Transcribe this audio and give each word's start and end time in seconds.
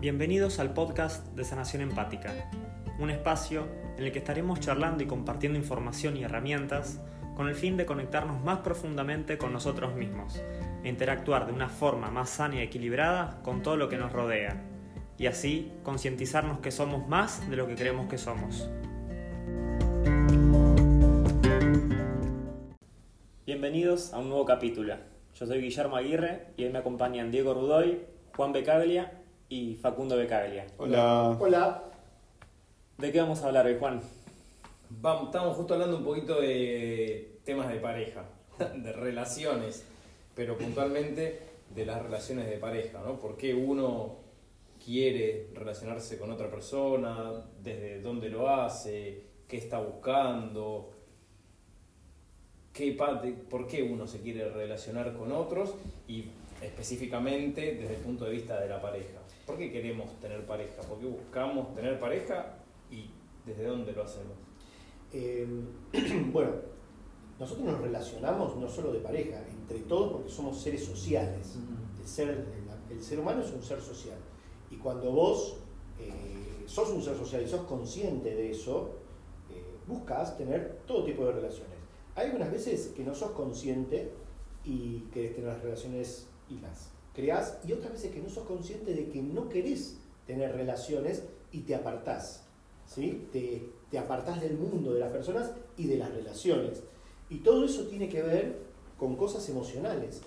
Bienvenidos 0.00 0.60
al 0.60 0.74
podcast 0.74 1.26
de 1.34 1.42
Sanación 1.42 1.82
Empática, 1.82 2.32
un 3.00 3.10
espacio 3.10 3.66
en 3.96 4.04
el 4.04 4.12
que 4.12 4.20
estaremos 4.20 4.60
charlando 4.60 5.02
y 5.02 5.08
compartiendo 5.08 5.58
información 5.58 6.16
y 6.16 6.22
herramientas 6.22 7.00
con 7.34 7.48
el 7.48 7.56
fin 7.56 7.76
de 7.76 7.84
conectarnos 7.84 8.40
más 8.44 8.60
profundamente 8.60 9.38
con 9.38 9.52
nosotros 9.52 9.96
mismos 9.96 10.40
e 10.84 10.88
interactuar 10.88 11.48
de 11.48 11.52
una 11.52 11.68
forma 11.68 12.12
más 12.12 12.30
sana 12.30 12.54
y 12.54 12.60
equilibrada 12.60 13.40
con 13.42 13.60
todo 13.60 13.76
lo 13.76 13.88
que 13.88 13.96
nos 13.96 14.12
rodea, 14.12 14.62
y 15.18 15.26
así 15.26 15.72
concientizarnos 15.82 16.60
que 16.60 16.70
somos 16.70 17.08
más 17.08 17.50
de 17.50 17.56
lo 17.56 17.66
que 17.66 17.74
creemos 17.74 18.08
que 18.08 18.18
somos. 18.18 18.70
Bienvenidos 23.44 24.14
a 24.14 24.20
un 24.20 24.28
nuevo 24.28 24.44
capítulo. 24.44 24.94
Yo 25.34 25.44
soy 25.44 25.60
Guillermo 25.60 25.96
Aguirre 25.96 26.52
y 26.56 26.62
hoy 26.62 26.70
me 26.70 26.78
acompañan 26.78 27.32
Diego 27.32 27.52
Rudoy, 27.52 28.06
Juan 28.36 28.52
Becaglia 28.52 29.17
y 29.48 29.76
Facundo 29.76 30.16
Becaglia. 30.16 30.66
Hola. 30.76 31.36
Hola. 31.38 31.84
¿De 32.98 33.12
qué 33.12 33.20
vamos 33.20 33.42
a 33.42 33.46
hablar 33.46 33.66
hoy, 33.66 33.76
Juan? 33.78 34.00
Vamos, 34.90 35.26
estamos 35.26 35.56
justo 35.56 35.74
hablando 35.74 35.98
un 35.98 36.04
poquito 36.04 36.40
de 36.40 37.38
temas 37.44 37.68
de 37.68 37.76
pareja, 37.76 38.24
de 38.58 38.92
relaciones, 38.92 39.84
pero 40.34 40.56
puntualmente 40.56 41.40
de 41.74 41.86
las 41.86 42.02
relaciones 42.02 42.48
de 42.48 42.58
pareja, 42.58 43.00
¿no? 43.04 43.18
¿Por 43.18 43.36
qué 43.36 43.54
uno 43.54 44.16
quiere 44.84 45.50
relacionarse 45.54 46.18
con 46.18 46.30
otra 46.30 46.50
persona? 46.50 47.44
¿Desde 47.62 48.00
dónde 48.00 48.28
lo 48.28 48.48
hace? 48.48 49.22
¿Qué 49.46 49.58
está 49.58 49.78
buscando? 49.78 50.90
¿Qué, 52.72 52.92
¿Por 53.48 53.66
qué 53.66 53.82
uno 53.82 54.06
se 54.06 54.20
quiere 54.20 54.48
relacionar 54.50 55.14
con 55.14 55.32
otros? 55.32 55.74
Y 56.06 56.26
específicamente 56.62 57.74
desde 57.74 57.96
el 57.96 58.00
punto 58.00 58.24
de 58.24 58.32
vista 58.32 58.60
de 58.60 58.68
la 58.68 58.80
pareja. 58.80 59.17
¿Por 59.48 59.56
qué 59.56 59.72
queremos 59.72 60.12
tener 60.20 60.44
pareja? 60.44 60.82
¿Por 60.82 60.98
qué 60.98 61.06
buscamos 61.06 61.74
tener 61.74 61.98
pareja? 61.98 62.58
¿Y 62.90 63.06
desde 63.46 63.64
dónde 63.64 63.92
lo 63.92 64.02
hacemos? 64.02 64.36
Eh, 65.10 65.48
bueno, 66.30 66.50
nosotros 67.40 67.64
nos 67.64 67.80
relacionamos 67.80 68.54
no 68.56 68.68
solo 68.68 68.92
de 68.92 69.00
pareja, 69.00 69.42
entre 69.48 69.78
todos 69.80 70.12
porque 70.12 70.28
somos 70.28 70.60
seres 70.60 70.84
sociales. 70.84 71.56
El 71.98 72.06
ser, 72.06 72.28
el, 72.28 72.94
el 72.94 73.02
ser 73.02 73.20
humano 73.20 73.40
es 73.40 73.50
un 73.50 73.62
ser 73.62 73.80
social. 73.80 74.18
Y 74.70 74.76
cuando 74.76 75.12
vos 75.12 75.56
eh, 75.98 76.64
sos 76.66 76.90
un 76.90 77.02
ser 77.02 77.16
social 77.16 77.42
y 77.42 77.48
sos 77.48 77.62
consciente 77.62 78.34
de 78.34 78.50
eso, 78.50 78.96
eh, 79.50 79.64
buscas 79.86 80.36
tener 80.36 80.82
todo 80.86 81.04
tipo 81.04 81.24
de 81.24 81.32
relaciones. 81.32 81.78
Hay 82.16 82.26
algunas 82.26 82.52
veces 82.52 82.88
que 82.88 83.02
no 83.02 83.14
sos 83.14 83.30
consciente 83.30 84.12
y 84.62 85.06
querés 85.10 85.36
tener 85.36 85.48
las 85.48 85.62
relaciones 85.62 86.28
y 86.50 86.58
las 86.58 86.90
creás, 87.18 87.58
y 87.66 87.72
otras 87.72 87.92
veces 87.92 88.12
que 88.12 88.20
no 88.20 88.28
sos 88.28 88.44
consciente 88.46 88.94
de 88.94 89.08
que 89.08 89.20
no 89.20 89.48
querés 89.48 89.98
tener 90.26 90.54
relaciones 90.54 91.24
y 91.50 91.60
te 91.62 91.74
apartás. 91.74 92.44
¿sí? 92.86 93.26
Te, 93.32 93.62
te 93.90 93.98
apartás 93.98 94.40
del 94.40 94.56
mundo, 94.56 94.94
de 94.94 95.00
las 95.00 95.10
personas 95.10 95.50
y 95.76 95.86
de 95.88 95.96
las 95.96 96.12
relaciones. 96.14 96.82
Y 97.28 97.38
todo 97.38 97.64
eso 97.64 97.86
tiene 97.88 98.08
que 98.08 98.22
ver 98.22 98.56
con 98.96 99.16
cosas 99.16 99.48
emocionales. 99.48 100.20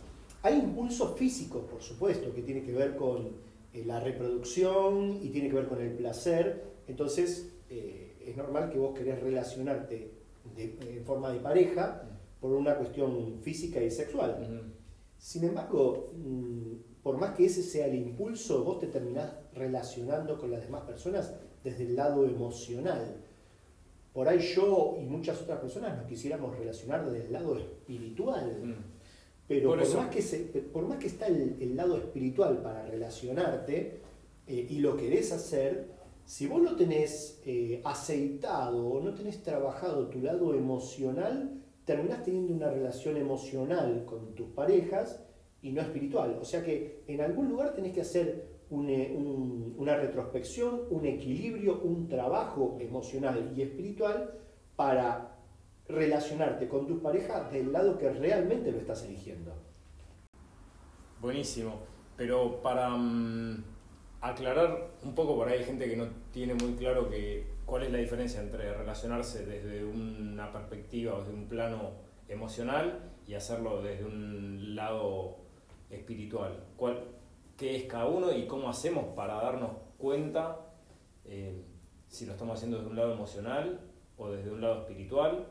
Hay 0.43 0.55
impulsos 0.59 1.17
físicos, 1.17 1.63
por 1.63 1.81
supuesto, 1.81 2.33
que 2.33 2.41
tiene 2.41 2.63
que 2.63 2.73
ver 2.73 2.95
con 2.97 3.29
eh, 3.73 3.83
la 3.85 3.99
reproducción 4.01 5.19
y 5.23 5.29
tiene 5.29 5.47
que 5.49 5.55
ver 5.55 5.67
con 5.67 5.81
el 5.81 5.93
placer. 5.93 6.63
Entonces, 6.87 7.53
eh, 7.69 8.17
es 8.25 8.35
normal 8.35 8.69
que 8.69 8.77
vos 8.79 8.93
querés 8.97 9.21
relacionarte 9.21 10.11
de- 10.55 10.77
en 10.97 11.05
forma 11.05 11.31
de 11.31 11.39
pareja 11.39 12.03
por 12.41 12.51
una 12.53 12.75
cuestión 12.75 13.39
física 13.41 13.81
y 13.81 13.89
sexual. 13.91 14.73
Sin 15.21 15.43
embargo, 15.43 16.11
mm, 16.15 17.01
por 17.03 17.17
más 17.17 17.35
que 17.35 17.45
ese 17.45 17.61
sea 17.61 17.85
el 17.85 17.93
impulso, 17.93 18.63
vos 18.63 18.79
te 18.79 18.87
terminás 18.87 19.31
relacionando 19.53 20.39
con 20.39 20.49
las 20.49 20.63
demás 20.63 20.81
personas 20.81 21.31
desde 21.63 21.83
el 21.83 21.95
lado 21.95 22.25
emocional. 22.25 23.17
Por 24.13 24.27
ahí 24.27 24.39
yo 24.39 24.97
y 24.99 25.05
muchas 25.05 25.39
otras 25.43 25.59
personas 25.59 25.95
nos 25.95 26.07
quisiéramos 26.07 26.57
relacionar 26.57 27.05
desde 27.07 27.27
el 27.27 27.33
lado 27.33 27.55
espiritual. 27.55 28.57
Mm. 28.63 28.73
Pero 29.47 29.69
Por 29.69 29.77
más, 30.05 30.09
que 30.15 30.21
se- 30.23 30.39
por 30.73 30.87
más 30.87 30.97
que 30.97 31.07
está 31.07 31.27
el, 31.27 31.55
el 31.61 31.75
lado 31.75 31.97
espiritual 31.97 32.57
para 32.63 32.83
relacionarte 32.87 33.99
eh, 34.47 34.67
y 34.71 34.79
lo 34.79 34.97
querés 34.97 35.31
hacer, 35.31 35.91
si 36.25 36.47
vos 36.47 36.63
no 36.63 36.75
tenés 36.75 37.39
eh, 37.45 37.79
aceitado 37.83 38.87
o 38.87 39.01
no 39.03 39.13
tenés 39.13 39.43
trabajado 39.43 40.07
tu 40.07 40.19
lado 40.19 40.55
emocional, 40.55 41.60
terminás 41.85 42.23
teniendo 42.23 42.53
una 42.53 42.69
relación 42.69 43.17
emocional 43.17 44.05
con 44.05 44.33
tus 44.35 44.49
parejas 44.49 45.23
y 45.61 45.71
no 45.71 45.81
espiritual. 45.81 46.37
O 46.41 46.45
sea 46.45 46.63
que 46.63 47.03
en 47.07 47.21
algún 47.21 47.49
lugar 47.49 47.73
tenés 47.73 47.93
que 47.93 48.01
hacer 48.01 48.49
eh, 48.71 49.13
un- 49.17 49.75
una 49.77 49.97
retrospección, 49.97 50.83
un 50.89 51.05
equilibrio, 51.05 51.81
un 51.83 52.07
trabajo 52.07 52.77
emocional 52.79 53.51
y 53.55 53.61
espiritual 53.63 54.33
para 54.77 55.35
relacionarte 55.87 56.69
con 56.69 56.87
tus 56.87 57.01
parejas 57.01 57.51
del 57.51 57.71
lado 57.73 57.97
que 57.97 58.09
realmente 58.09 58.71
lo 58.71 58.77
estás 58.77 59.03
eligiendo. 59.03 59.51
Buenísimo. 61.19 61.73
Pero 62.17 62.61
para 62.61 62.89
mm, 62.89 63.63
aclarar 64.21 64.91
un 65.03 65.15
poco, 65.15 65.35
por 65.35 65.47
ahí 65.49 65.59
hay 65.59 65.65
gente 65.65 65.89
que 65.89 65.97
no 65.97 66.07
tiene 66.31 66.53
muy 66.53 66.73
claro 66.73 67.09
que, 67.09 67.45
cuál 67.71 67.83
es 67.83 67.91
la 67.93 67.99
diferencia 67.99 68.41
entre 68.41 68.73
relacionarse 68.73 69.45
desde 69.45 69.85
una 69.85 70.51
perspectiva 70.51 71.15
o 71.15 71.19
desde 71.19 71.33
un 71.33 71.47
plano 71.47 71.91
emocional 72.27 73.13
y 73.25 73.33
hacerlo 73.33 73.81
desde 73.81 74.03
un 74.03 74.75
lado 74.75 75.37
espiritual. 75.89 76.65
¿Cuál, 76.75 77.01
¿Qué 77.55 77.77
es 77.77 77.83
cada 77.85 78.07
uno 78.07 78.33
y 78.33 78.45
cómo 78.45 78.69
hacemos 78.69 79.15
para 79.15 79.35
darnos 79.35 79.71
cuenta 79.97 80.57
eh, 81.23 81.63
si 82.09 82.25
lo 82.25 82.33
estamos 82.33 82.57
haciendo 82.57 82.79
desde 82.79 82.89
un 82.89 82.97
lado 82.97 83.13
emocional 83.13 83.79
o 84.17 84.29
desde 84.29 84.51
un 84.51 84.59
lado 84.59 84.81
espiritual? 84.81 85.47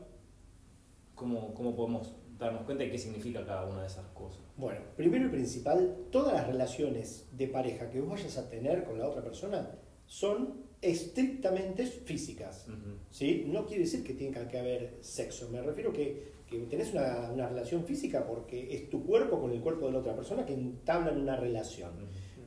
¿Cómo, 1.15 1.55
¿Cómo 1.55 1.75
podemos 1.75 2.15
darnos 2.37 2.65
cuenta 2.65 2.83
y 2.83 2.91
qué 2.91 2.99
significa 2.99 3.43
cada 3.43 3.65
una 3.65 3.81
de 3.81 3.87
esas 3.87 4.05
cosas? 4.09 4.43
Bueno, 4.57 4.81
primero 4.95 5.25
y 5.25 5.29
principal, 5.29 6.05
todas 6.11 6.33
las 6.33 6.45
relaciones 6.45 7.27
de 7.31 7.47
pareja 7.47 7.89
que 7.89 7.99
vos 7.99 8.11
vayas 8.11 8.37
a 8.37 8.47
tener 8.47 8.83
con 8.83 8.99
la 8.99 9.07
otra 9.07 9.23
persona 9.23 9.71
son 10.11 10.55
estrictamente 10.81 11.85
físicas. 11.85 12.65
Ujú. 12.67 12.97
¿sí? 13.11 13.45
No 13.47 13.65
quiere 13.65 13.83
decir 13.83 14.03
que 14.03 14.13
tenga 14.13 14.45
que 14.49 14.59
haber 14.59 14.97
sexo, 14.99 15.49
me 15.49 15.61
refiero 15.61 15.93
que, 15.93 16.33
que 16.49 16.57
tenés 16.65 16.91
una, 16.91 17.31
una 17.31 17.47
relación 17.47 17.85
física 17.85 18.27
porque 18.27 18.75
es 18.75 18.89
tu 18.89 19.05
cuerpo 19.05 19.39
con 19.39 19.51
el 19.51 19.61
cuerpo 19.61 19.85
de 19.85 19.93
la 19.93 19.99
otra 19.99 20.13
persona 20.13 20.45
que 20.45 20.53
entablan 20.53 21.17
una 21.17 21.37
relación. 21.37 21.91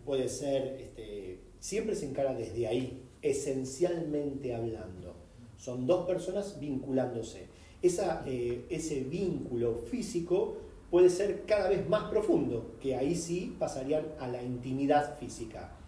Puede 0.05 0.29
ser, 0.29 0.79
este, 0.79 1.39
siempre 1.59 1.95
se 1.95 2.05
encara 2.05 2.35
desde 2.35 2.67
ahí, 2.67 3.03
esencialmente 3.23 4.55
hablando. 4.55 5.17
Son 5.57 5.87
dos 5.87 6.07
personas 6.07 6.61
vinculándose. 6.61 7.47
Esa, 7.81 8.25
eh, 8.27 8.67
ese 8.69 9.05
vínculo 9.05 9.79
físico 9.91 10.59
puede 10.91 11.09
ser 11.09 11.45
cada 11.47 11.71
vez 11.71 11.89
más 11.89 12.11
profundo, 12.11 12.77
que 12.79 12.95
ahí 12.95 13.15
sí 13.15 13.57
pasarían 13.59 14.05
a 14.19 14.29
la 14.29 14.43
intimidad 14.43 15.17
física. 15.17 15.79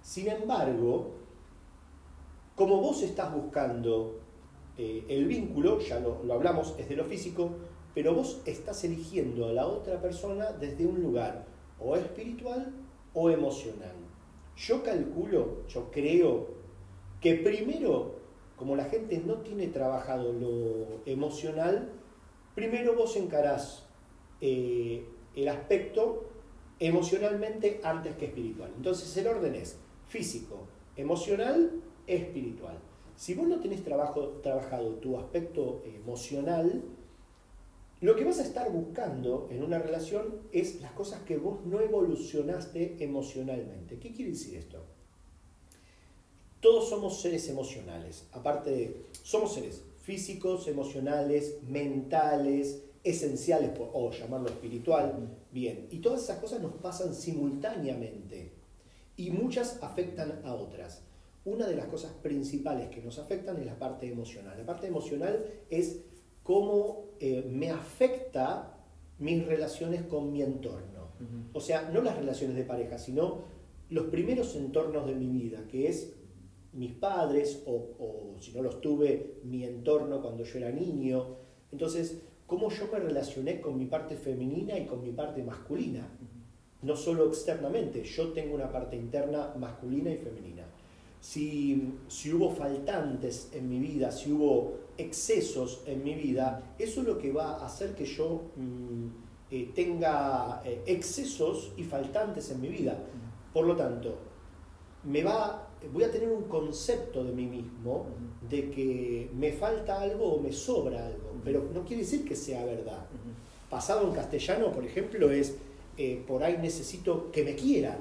Sin 0.00 0.28
embargo, 0.28 1.23
como 2.54 2.80
vos 2.80 3.02
estás 3.02 3.32
buscando 3.34 4.20
eh, 4.76 5.04
el 5.08 5.26
vínculo, 5.26 5.78
ya 5.80 6.00
lo, 6.00 6.20
hablamos, 6.32 6.74
es 6.78 6.88
de 6.88 6.96
lo 6.96 7.04
físico, 7.04 7.50
pero 7.94 8.14
vos 8.14 8.42
estás 8.44 8.82
eligiendo 8.84 9.48
a 9.48 9.52
la 9.52 9.66
otra 9.66 10.00
persona 10.00 10.52
desde 10.52 10.86
un 10.86 11.00
lugar 11.00 11.46
o 11.78 11.96
espiritual 11.96 12.72
o 13.12 13.30
emocional. 13.30 13.94
Yo 14.56 14.82
calculo, 14.82 15.66
yo 15.68 15.90
creo 15.90 16.48
que 17.20 17.34
primero, 17.36 18.16
como 18.56 18.76
la 18.76 18.84
gente 18.84 19.18
no 19.24 19.34
tiene 19.38 19.68
trabajado 19.68 20.32
lo 20.32 21.00
emocional, 21.06 21.90
primero 22.54 22.94
vos 22.94 23.16
encarás 23.16 23.84
eh, 24.40 25.04
el 25.34 25.48
aspecto 25.48 26.24
emocionalmente 26.78 27.80
antes 27.82 28.16
que 28.16 28.26
espiritual. 28.26 28.72
Entonces 28.76 29.16
el 29.16 29.26
orden 29.26 29.54
es 29.54 29.78
físico, 30.06 30.66
emocional, 30.96 31.70
espiritual. 32.06 32.78
Si 33.16 33.34
vos 33.34 33.46
no 33.46 33.60
tenés 33.60 33.84
trabajo, 33.84 34.40
trabajado 34.42 34.94
tu 34.94 35.16
aspecto 35.16 35.82
emocional, 35.84 36.82
lo 38.00 38.16
que 38.16 38.24
vas 38.24 38.38
a 38.38 38.42
estar 38.42 38.70
buscando 38.70 39.48
en 39.50 39.62
una 39.62 39.78
relación 39.78 40.40
es 40.52 40.80
las 40.82 40.92
cosas 40.92 41.22
que 41.22 41.36
vos 41.36 41.64
no 41.64 41.80
evolucionaste 41.80 42.96
emocionalmente. 43.02 43.98
¿Qué 43.98 44.12
quiere 44.12 44.32
decir 44.32 44.56
esto? 44.56 44.84
Todos 46.60 46.88
somos 46.88 47.20
seres 47.20 47.48
emocionales, 47.48 48.26
aparte 48.32 48.70
de, 48.70 49.06
somos 49.22 49.54
seres 49.54 49.82
físicos, 50.02 50.66
emocionales, 50.66 51.58
mentales, 51.68 52.82
esenciales, 53.04 53.70
o 53.78 54.10
llamarlo 54.10 54.48
espiritual, 54.48 55.28
bien, 55.52 55.86
y 55.90 55.98
todas 55.98 56.24
esas 56.24 56.38
cosas 56.40 56.60
nos 56.60 56.72
pasan 56.72 57.14
simultáneamente 57.14 58.52
y 59.16 59.30
muchas 59.30 59.82
afectan 59.82 60.40
a 60.44 60.54
otras. 60.54 61.02
Una 61.44 61.66
de 61.66 61.76
las 61.76 61.86
cosas 61.86 62.12
principales 62.22 62.88
que 62.88 63.02
nos 63.02 63.18
afectan 63.18 63.58
es 63.58 63.66
la 63.66 63.78
parte 63.78 64.10
emocional. 64.10 64.56
La 64.56 64.64
parte 64.64 64.86
emocional 64.86 65.44
es 65.68 66.00
cómo 66.42 67.10
eh, 67.20 67.44
me 67.50 67.70
afecta 67.70 68.78
mis 69.18 69.44
relaciones 69.46 70.02
con 70.02 70.32
mi 70.32 70.42
entorno. 70.42 70.94
O 71.52 71.60
sea, 71.60 71.90
no 71.90 72.02
las 72.02 72.16
relaciones 72.16 72.56
de 72.56 72.64
pareja, 72.64 72.98
sino 72.98 73.44
los 73.88 74.06
primeros 74.06 74.56
entornos 74.56 75.06
de 75.06 75.14
mi 75.14 75.28
vida, 75.28 75.66
que 75.68 75.88
es 75.88 76.14
mis 76.72 76.92
padres 76.92 77.62
o, 77.66 77.72
o, 77.72 78.36
si 78.40 78.52
no 78.52 78.62
los 78.62 78.80
tuve, 78.80 79.38
mi 79.44 79.64
entorno 79.64 80.20
cuando 80.20 80.44
yo 80.44 80.58
era 80.58 80.70
niño. 80.70 81.36
Entonces, 81.70 82.22
cómo 82.46 82.70
yo 82.70 82.88
me 82.92 82.98
relacioné 82.98 83.60
con 83.60 83.78
mi 83.78 83.86
parte 83.86 84.16
femenina 84.16 84.78
y 84.78 84.86
con 84.86 85.02
mi 85.02 85.12
parte 85.12 85.42
masculina. 85.42 86.08
No 86.82 86.96
solo 86.96 87.26
externamente, 87.26 88.02
yo 88.04 88.32
tengo 88.32 88.54
una 88.54 88.70
parte 88.70 88.96
interna 88.96 89.54
masculina 89.56 90.10
y 90.10 90.16
femenina. 90.16 90.66
Si, 91.24 91.94
si 92.06 92.34
hubo 92.34 92.50
faltantes 92.50 93.48
en 93.54 93.66
mi 93.66 93.78
vida, 93.78 94.12
si 94.12 94.30
hubo 94.30 94.74
excesos 94.98 95.82
en 95.86 96.04
mi 96.04 96.14
vida, 96.14 96.74
eso 96.78 97.00
es 97.00 97.06
lo 97.06 97.16
que 97.16 97.32
va 97.32 97.52
a 97.60 97.64
hacer 97.64 97.94
que 97.94 98.04
yo 98.04 98.42
mm, 98.56 99.06
eh, 99.50 99.72
tenga 99.74 100.60
eh, 100.66 100.82
excesos 100.84 101.72
y 101.78 101.82
faltantes 101.82 102.50
en 102.50 102.60
mi 102.60 102.68
vida. 102.68 103.02
Por 103.54 103.64
lo 103.64 103.74
tanto, 103.74 104.18
me 105.02 105.24
va, 105.24 105.66
voy 105.94 106.04
a 106.04 106.10
tener 106.10 106.28
un 106.28 106.44
concepto 106.44 107.24
de 107.24 107.32
mí 107.32 107.46
mismo 107.46 108.04
de 108.46 108.70
que 108.70 109.30
me 109.34 109.50
falta 109.52 110.02
algo 110.02 110.34
o 110.34 110.42
me 110.42 110.52
sobra 110.52 111.06
algo, 111.06 111.32
pero 111.42 111.70
no 111.72 111.86
quiere 111.86 112.02
decir 112.02 112.22
que 112.26 112.36
sea 112.36 112.66
verdad. 112.66 113.06
Pasado 113.70 114.06
en 114.06 114.14
castellano, 114.14 114.70
por 114.70 114.84
ejemplo, 114.84 115.30
es 115.30 115.56
eh, 115.96 116.22
por 116.28 116.44
ahí 116.44 116.58
necesito 116.58 117.32
que 117.32 117.42
me 117.42 117.54
quieran 117.54 117.96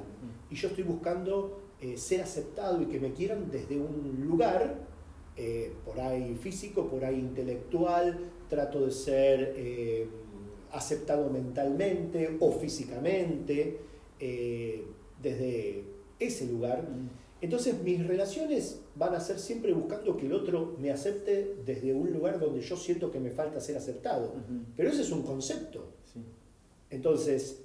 y 0.52 0.56
yo 0.56 0.68
estoy 0.68 0.84
buscando 0.84 1.63
ser 1.98 2.22
aceptado 2.22 2.82
y 2.82 2.86
que 2.86 3.00
me 3.00 3.14
quieran 3.14 3.50
desde 3.52 3.78
un 3.78 4.26
lugar 4.28 4.94
eh, 5.36 5.74
por 5.84 6.00
ahí 6.00 6.36
físico, 6.36 6.88
por 6.88 7.04
ahí 7.04 7.20
intelectual, 7.20 8.20
trato 8.48 8.86
de 8.86 8.92
ser 8.92 9.54
eh, 9.58 10.08
aceptado 10.72 11.28
mentalmente 11.32 12.38
o 12.40 12.52
físicamente, 12.52 13.80
eh, 14.20 14.86
desde 15.20 15.86
ese 16.20 16.46
lugar. 16.46 16.88
Entonces 17.42 17.82
mis 17.82 18.06
relaciones 18.06 18.82
van 18.96 19.16
a 19.16 19.20
ser 19.20 19.40
siempre 19.40 19.74
buscando 19.74 20.16
que 20.16 20.28
el 20.28 20.34
otro 20.34 20.76
me 20.80 20.92
acepte 20.92 21.56
desde 21.66 21.94
un 21.94 22.14
lugar 22.14 22.40
donde 22.40 22.62
yo 22.62 22.78
siento 22.78 23.10
que 23.12 23.20
me 23.20 23.32
falta 23.32 23.60
ser 23.60 23.76
aceptado. 23.76 24.36
Pero 24.78 24.90
ese 24.90 25.02
es 25.02 25.12
un 25.12 25.24
concepto. 25.24 25.94
Entonces, 26.92 27.64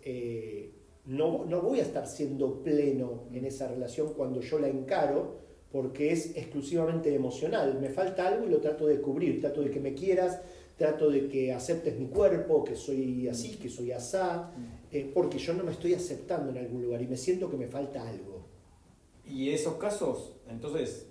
no, 1.09 1.47
no 1.47 1.63
voy 1.63 1.81
a 1.81 1.83
estar 1.83 2.07
siendo 2.07 2.63
pleno 2.63 3.25
en 3.33 3.47
esa 3.47 3.67
relación 3.67 4.13
cuando 4.13 4.43
yo 4.43 4.59
la 4.59 4.69
encaro, 4.69 5.39
porque 5.73 6.13
es 6.13 6.37
exclusivamente 6.37 7.15
emocional. 7.15 7.79
Me 7.81 7.89
falta 7.89 8.29
algo 8.29 8.47
y 8.47 8.51
lo 8.51 8.59
trato 8.59 8.87
de 8.87 9.01
cubrir, 9.01 9.41
trato 9.41 9.63
de 9.63 9.71
que 9.71 9.81
me 9.81 9.95
quieras, 9.95 10.43
trato 10.77 11.11
de 11.11 11.27
que 11.29 11.53
aceptes 11.55 11.99
mi 11.99 12.09
cuerpo, 12.09 12.63
que 12.63 12.77
soy 12.77 13.27
así, 13.27 13.57
que 13.57 13.71
soy 13.71 13.91
asá, 13.91 14.53
eh, 14.93 15.11
porque 15.15 15.39
yo 15.39 15.55
no 15.55 15.65
me 15.65 15.73
estoy 15.73 15.95
aceptando 15.95 16.51
en 16.51 16.59
algún 16.59 16.83
lugar 16.83 17.01
y 17.01 17.07
me 17.07 17.17
siento 17.17 17.51
que 17.51 17.57
me 17.57 17.69
falta 17.69 18.07
algo. 18.07 18.45
Y 19.27 19.49
esos 19.49 19.77
casos, 19.77 20.35
entonces, 20.47 21.07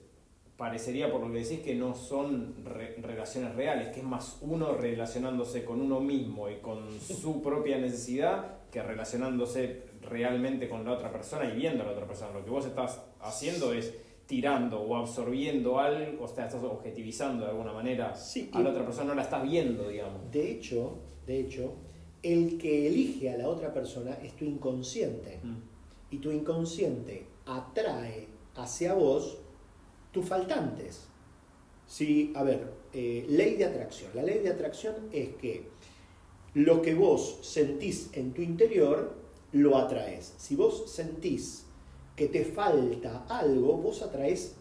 parecería 0.57 1.12
por 1.12 1.21
lo 1.21 1.31
que 1.31 1.39
decís 1.39 1.59
que 1.59 1.75
no 1.75 1.94
son 1.94 2.56
relaciones 2.65 3.56
reales, 3.56 3.89
que 3.89 4.00
es 4.00 4.06
más 4.06 4.39
uno 4.42 4.74
relacionándose 4.74 5.63
con 5.63 5.80
uno 5.80 6.00
mismo 6.00 6.50
y 6.50 6.56
con 6.56 7.00
su 7.00 7.42
propia 7.42 7.77
necesidad 7.77 8.57
que 8.71 8.81
relacionándose 8.81 9.83
realmente 10.01 10.68
con 10.68 10.83
la 10.83 10.94
otra 10.94 11.12
persona 11.12 11.45
y 11.45 11.56
viendo 11.56 11.83
a 11.83 11.86
la 11.86 11.92
otra 11.92 12.07
persona. 12.07 12.33
Lo 12.33 12.44
que 12.44 12.50
vos 12.50 12.65
estás 12.65 13.01
haciendo 13.21 13.71
es 13.71 13.94
tirando 14.25 14.81
o 14.81 14.95
absorbiendo 14.95 15.80
algo, 15.80 16.25
o 16.25 16.27
sea, 16.27 16.48
estás 16.48 16.63
objetivizando 16.63 17.45
de 17.45 17.51
alguna 17.51 17.71
manera 17.71 18.13
a 18.51 18.60
la 18.60 18.69
otra 18.69 18.83
persona, 18.83 19.10
no 19.10 19.15
la 19.15 19.21
estás 19.21 19.44
viendo, 19.44 19.88
digamos. 19.88 20.30
De 20.31 20.51
hecho, 20.51 21.00
de 21.25 21.39
hecho, 21.39 21.75
el 22.24 22.57
que 22.57 22.88
elige 22.88 23.30
a 23.30 23.38
la 23.38 23.48
otra 23.48 23.74
persona 23.74 24.18
es 24.24 24.33
tu 24.33 24.44
inconsciente. 24.44 25.39
Mm. 25.44 25.56
Y 26.10 26.18
tu 26.18 26.31
inconsciente 26.31 27.27
atrae 27.45 28.27
hacia 28.56 28.94
vos 28.94 29.38
tus 30.17 30.27
faltantes. 30.27 31.05
Sí, 31.85 32.33
a 32.35 32.43
ver, 32.43 32.73
eh, 32.91 33.25
ley 33.29 33.55
de 33.55 33.65
atracción. 33.65 34.11
La 34.15 34.23
ley 34.23 34.39
de 34.39 34.49
atracción 34.49 34.95
es 35.11 35.35
que 35.35 35.69
lo 36.55 36.81
que 36.81 36.95
vos 36.95 37.39
sentís 37.43 38.09
en 38.13 38.33
tu 38.33 38.41
interior, 38.41 39.15
lo 39.51 39.77
atraes. 39.77 40.33
Si 40.37 40.55
vos 40.55 40.91
sentís 40.91 41.65
que 42.15 42.27
te 42.27 42.43
falta 42.43 43.25
algo, 43.29 43.77
vos 43.77 44.01
atraes 44.01 44.55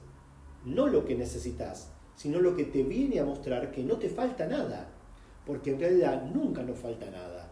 no 0.65 0.87
lo 0.89 1.05
que 1.07 1.15
necesitas, 1.15 1.91
sino 2.17 2.41
lo 2.41 2.55
que 2.55 2.65
te 2.65 2.83
viene 2.83 3.19
a 3.19 3.25
mostrar 3.25 3.73
que 3.73 3.83
no 3.83 3.97
te 3.97 4.11
falta 4.11 4.47
nada, 4.47 4.91
porque 5.47 5.71
en 5.71 5.81
realidad 5.81 6.31
nunca 6.33 6.63
nos 6.63 6.79
falta 6.79 7.11
nada. 7.11 7.51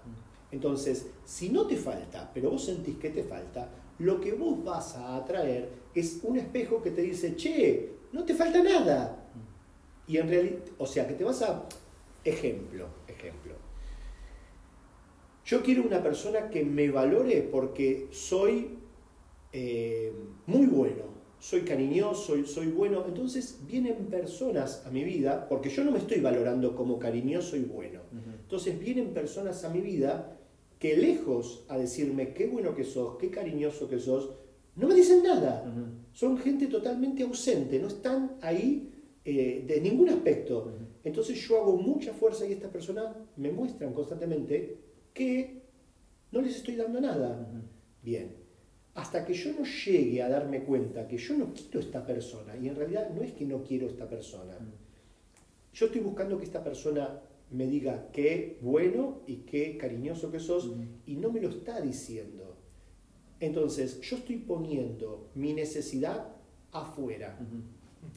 Entonces, 0.52 1.06
si 1.24 1.48
no 1.48 1.66
te 1.66 1.76
falta, 1.76 2.30
pero 2.34 2.50
vos 2.50 2.64
sentís 2.64 2.96
que 2.98 3.10
te 3.10 3.24
falta, 3.24 3.68
lo 3.98 4.20
que 4.20 4.32
vos 4.32 4.62
vas 4.64 4.96
a 4.96 5.16
atraer 5.16 5.68
es 5.94 6.20
un 6.22 6.36
espejo 6.36 6.82
que 6.82 6.90
te 6.90 7.02
dice, 7.02 7.36
che, 7.36 7.90
no 8.12 8.24
te 8.24 8.34
falta 8.34 8.62
nada. 8.62 9.24
Y 10.06 10.16
en 10.18 10.28
realidad, 10.28 10.58
o 10.78 10.86
sea, 10.86 11.06
que 11.06 11.14
te 11.14 11.24
vas 11.24 11.42
a... 11.42 11.66
Ejemplo, 12.24 12.88
ejemplo. 13.06 13.54
Yo 15.44 15.62
quiero 15.62 15.82
una 15.82 16.02
persona 16.02 16.48
que 16.48 16.64
me 16.64 16.90
valore 16.90 17.42
porque 17.42 18.08
soy 18.10 18.78
eh, 19.52 20.12
muy 20.46 20.66
bueno, 20.66 21.04
soy 21.38 21.60
cariñoso, 21.60 22.14
soy, 22.14 22.46
soy 22.46 22.66
bueno. 22.68 23.04
Entonces 23.06 23.60
vienen 23.66 24.06
personas 24.06 24.84
a 24.86 24.90
mi 24.90 25.04
vida, 25.04 25.46
porque 25.48 25.68
yo 25.68 25.84
no 25.84 25.90
me 25.90 25.98
estoy 25.98 26.20
valorando 26.20 26.74
como 26.74 26.98
cariñoso 26.98 27.56
y 27.56 27.64
bueno. 27.64 28.00
Entonces 28.40 28.78
vienen 28.78 29.12
personas 29.12 29.64
a 29.64 29.68
mi 29.68 29.80
vida 29.80 30.38
que 30.84 30.98
lejos 30.98 31.64
a 31.70 31.78
decirme 31.78 32.34
qué 32.34 32.46
bueno 32.46 32.74
que 32.74 32.84
sos, 32.84 33.16
qué 33.16 33.30
cariñoso 33.30 33.88
que 33.88 33.98
sos, 33.98 34.34
no 34.76 34.86
me 34.86 34.94
dicen 34.94 35.22
nada. 35.22 35.64
Son 36.12 36.36
gente 36.36 36.66
totalmente 36.66 37.22
ausente, 37.22 37.78
no 37.78 37.88
están 37.88 38.36
ahí 38.42 38.92
eh, 39.24 39.64
de 39.66 39.80
ningún 39.80 40.10
aspecto. 40.10 40.74
Entonces 41.02 41.40
yo 41.40 41.58
hago 41.58 41.78
mucha 41.78 42.12
fuerza 42.12 42.44
y 42.44 42.52
estas 42.52 42.70
personas 42.70 43.16
me 43.38 43.50
muestran 43.50 43.94
constantemente 43.94 44.76
que 45.14 45.62
no 46.32 46.42
les 46.42 46.56
estoy 46.56 46.76
dando 46.76 47.00
nada. 47.00 47.48
Bien, 48.02 48.36
hasta 48.92 49.24
que 49.24 49.32
yo 49.32 49.54
no 49.54 49.64
llegue 49.64 50.20
a 50.20 50.28
darme 50.28 50.64
cuenta 50.64 51.08
que 51.08 51.16
yo 51.16 51.34
no 51.38 51.54
quiero 51.54 51.80
esta 51.80 52.04
persona, 52.04 52.58
y 52.58 52.68
en 52.68 52.76
realidad 52.76 53.08
no 53.08 53.22
es 53.22 53.32
que 53.32 53.46
no 53.46 53.64
quiero 53.64 53.86
esta 53.86 54.06
persona, 54.06 54.54
yo 55.72 55.86
estoy 55.86 56.02
buscando 56.02 56.36
que 56.36 56.44
esta 56.44 56.62
persona 56.62 57.22
me 57.54 57.66
diga 57.66 58.08
qué 58.12 58.58
bueno 58.60 59.20
y 59.26 59.36
qué 59.36 59.78
cariñoso 59.78 60.30
que 60.30 60.40
sos, 60.40 60.66
mm. 60.66 60.82
y 61.06 61.16
no 61.16 61.30
me 61.30 61.40
lo 61.40 61.48
está 61.48 61.80
diciendo. 61.80 62.56
Entonces, 63.40 64.00
yo 64.00 64.16
estoy 64.16 64.36
poniendo 64.36 65.28
mi 65.34 65.52
necesidad 65.52 66.28
afuera, 66.72 67.38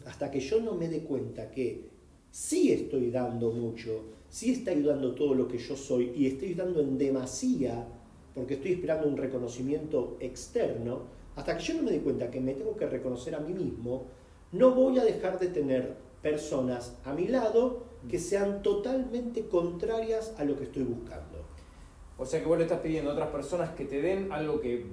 hasta 0.06 0.32
que 0.32 0.40
yo 0.40 0.60
no 0.60 0.74
me 0.74 0.90
dé 0.90 1.02
cuenta 1.02 1.52
que 1.52 1.86
sí 2.32 2.72
estoy 2.72 3.12
dando 3.12 3.52
mucho, 3.52 4.06
sí 4.30 4.52
está 4.52 4.72
ayudando 4.72 5.14
todo 5.14 5.34
lo 5.34 5.48
que 5.48 5.58
yo 5.58 5.76
soy, 5.76 6.12
y 6.16 6.26
estoy 6.26 6.54
dando 6.54 6.82
en 6.82 6.98
demasía 6.98 7.88
porque 8.34 8.56
estoy 8.56 8.74
esperando 8.74 9.08
un 9.08 9.18
reconocimiento 9.18 10.18
externo, 10.20 11.02
hasta 11.36 11.58
que 11.58 11.64
yo 11.64 11.74
no 11.76 11.84
me 11.84 11.92
dé 11.92 12.02
cuenta 12.02 12.30
que 12.30 12.40
me 12.40 12.54
tengo 12.54 12.76
que 12.76 12.88
reconocer 12.88 13.34
a 13.34 13.40
mí 13.40 13.54
mismo, 13.54 14.06
no 14.52 14.74
voy 14.74 15.00
a 15.00 15.04
dejar 15.04 15.40
de 15.40 15.48
tener 15.48 15.96
personas 16.22 16.98
a 17.04 17.14
mi 17.14 17.28
lado 17.28 17.87
que 18.10 18.20
sean 18.20 18.62
totalmente 18.62 19.48
contrarias 19.48 20.34
a 20.38 20.44
lo 20.44 20.58
que 20.58 20.66
estoy 20.66 20.84
buscando. 20.84 21.46
O 22.18 22.26
sea 22.26 22.40
que 22.42 22.48
vos 22.48 22.58
le 22.58 22.64
estás 22.64 22.80
pidiendo 22.80 23.12
a 23.12 23.14
otras 23.14 23.30
personas 23.30 23.72
que 23.72 23.86
te 23.86 24.02
den 24.02 24.32
algo 24.32 24.60
que 24.60 24.86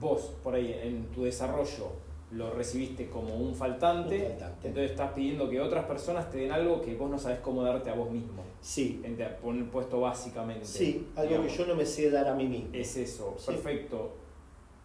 vos, 0.00 0.32
por 0.42 0.54
ahí, 0.54 0.78
en 0.82 1.06
tu 1.06 1.24
desarrollo, 1.24 1.92
lo 2.32 2.50
recibiste 2.50 3.10
como 3.10 3.36
un 3.36 3.54
faltante, 3.54 4.38
entonces 4.64 4.92
estás 4.92 5.12
pidiendo 5.12 5.50
que 5.50 5.60
otras 5.60 5.84
personas 5.84 6.30
te 6.30 6.38
den 6.38 6.50
algo 6.50 6.80
que 6.80 6.94
vos 6.94 7.10
no 7.10 7.18
sabes 7.18 7.40
cómo 7.40 7.62
darte 7.62 7.90
a 7.90 7.94
vos 7.94 8.10
mismo. 8.10 8.42
Sí. 8.60 9.02
En 9.04 9.18
poner 9.40 9.68
puesto 9.70 10.00
básicamente. 10.00 10.64
Sí, 10.64 11.08
algo 11.14 11.42
que 11.42 11.48
yo 11.48 11.66
no 11.66 11.74
me 11.74 11.84
sé 11.84 12.10
dar 12.10 12.28
a 12.28 12.34
mí 12.34 12.46
mismo. 12.46 12.70
Es 12.72 12.96
eso, 12.96 13.36
perfecto. 13.46 14.14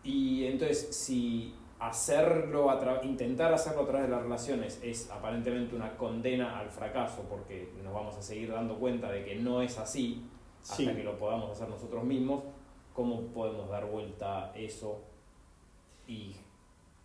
Y 0.04 0.46
entonces, 0.46 0.90
si 0.96 1.54
hacerlo, 1.80 2.70
a 2.70 3.02
intentar 3.04 3.54
hacerlo 3.54 3.84
a 3.84 3.88
través 3.88 4.08
de 4.08 4.16
las 4.16 4.24
relaciones 4.24 4.80
es 4.84 5.10
aparentemente 5.12 5.76
una 5.76 5.96
condena 5.96 6.60
al 6.60 6.70
fracaso, 6.70 7.26
porque 7.30 7.72
nos 7.84 7.94
vamos 7.94 8.16
a 8.18 8.22
seguir 8.22 8.52
dando 8.52 8.80
cuenta 8.80 9.12
de 9.12 9.24
que 9.24 9.36
no 9.36 9.62
es 9.62 9.78
así 9.78 10.26
hasta 10.62 10.96
que 10.96 11.04
lo 11.04 11.18
podamos 11.18 11.52
hacer 11.52 11.70
nosotros 11.70 12.04
mismos, 12.04 12.44
¿cómo 12.94 13.22
podemos 13.28 13.70
dar 13.70 13.86
vuelta 13.86 14.52
eso 14.56 15.04
y 16.08 16.36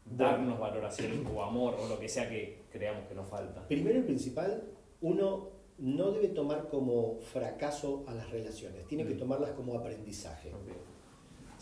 darnos 0.05 0.59
valoración 0.59 1.27
o 1.35 1.43
amor 1.43 1.77
o 1.81 1.89
lo 1.89 1.99
que 1.99 2.09
sea 2.09 2.29
que 2.29 2.63
creamos 2.71 3.07
que 3.07 3.15
nos 3.15 3.29
falta. 3.29 3.67
Primero 3.67 4.01
y 4.01 4.03
principal, 4.03 4.65
uno 5.01 5.51
no 5.79 6.11
debe 6.13 6.29
tomar 6.29 6.69
como 6.69 7.21
fracaso 7.21 8.05
a 8.07 8.15
las 8.15 8.31
relaciones, 8.31 8.87
tiene 8.87 9.05
que 9.05 9.15
mm. 9.15 9.19
tomarlas 9.19 9.51
como 9.53 9.79
aprendizaje. 9.79 10.53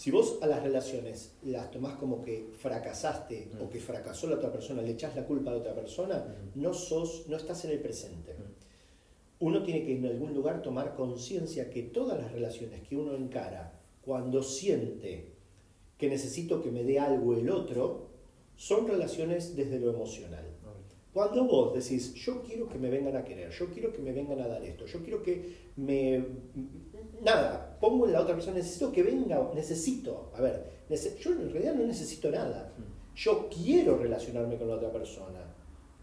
Si 0.00 0.10
vos 0.10 0.38
a 0.40 0.46
las 0.46 0.62
relaciones 0.62 1.34
las 1.42 1.70
tomás 1.70 1.98
como 1.98 2.22
que 2.22 2.48
fracasaste 2.58 3.50
o 3.60 3.66
mm. 3.66 3.68
que 3.68 3.80
fracasó 3.80 4.28
la 4.28 4.36
otra 4.36 4.50
persona, 4.50 4.80
le 4.80 4.92
echás 4.92 5.14
la 5.14 5.26
culpa 5.26 5.50
a 5.50 5.56
otra 5.56 5.74
persona, 5.74 6.16
mm. 6.16 6.58
no, 6.58 6.72
sos, 6.72 7.26
no 7.28 7.36
estás 7.36 7.66
en 7.66 7.72
el 7.72 7.80
presente. 7.80 8.34
Uno 9.40 9.62
tiene 9.62 9.84
que 9.84 9.94
en 9.94 10.06
algún 10.06 10.32
lugar 10.32 10.62
tomar 10.62 10.94
conciencia 10.94 11.68
que 11.68 11.82
todas 11.82 12.18
las 12.18 12.32
relaciones 12.32 12.80
que 12.88 12.96
uno 12.96 13.14
encara, 13.14 13.78
cuando 14.00 14.42
siente 14.42 15.34
que 15.98 16.08
necesito 16.08 16.62
que 16.62 16.70
me 16.70 16.82
dé 16.82 16.98
algo 16.98 17.34
el 17.34 17.50
otro, 17.50 18.08
son 18.56 18.88
relaciones 18.88 19.54
desde 19.54 19.80
lo 19.80 19.90
emocional. 19.90 20.46
Cuando 21.12 21.44
vos 21.44 21.74
decís, 21.74 22.14
yo 22.14 22.40
quiero 22.42 22.68
que 22.68 22.78
me 22.78 22.88
vengan 22.88 23.16
a 23.16 23.24
querer, 23.24 23.50
yo 23.50 23.66
quiero 23.66 23.92
que 23.92 24.00
me 24.00 24.12
vengan 24.12 24.40
a 24.40 24.46
dar 24.46 24.62
esto, 24.62 24.86
yo 24.86 25.00
quiero 25.00 25.22
que 25.22 25.70
me... 25.76 26.24
Nada, 27.22 27.78
pongo 27.80 28.06
en 28.06 28.12
la 28.12 28.22
otra 28.22 28.34
persona, 28.34 28.58
necesito 28.58 28.92
que 28.92 29.02
venga, 29.02 29.50
necesito, 29.54 30.30
a 30.34 30.40
ver, 30.40 30.84
yo 30.88 31.32
en 31.32 31.52
realidad 31.52 31.74
no 31.74 31.86
necesito 31.86 32.30
nada. 32.30 32.72
Yo 33.14 33.48
quiero 33.48 33.98
relacionarme 33.98 34.56
con 34.56 34.68
la 34.68 34.76
otra 34.76 34.92
persona, 34.92 35.52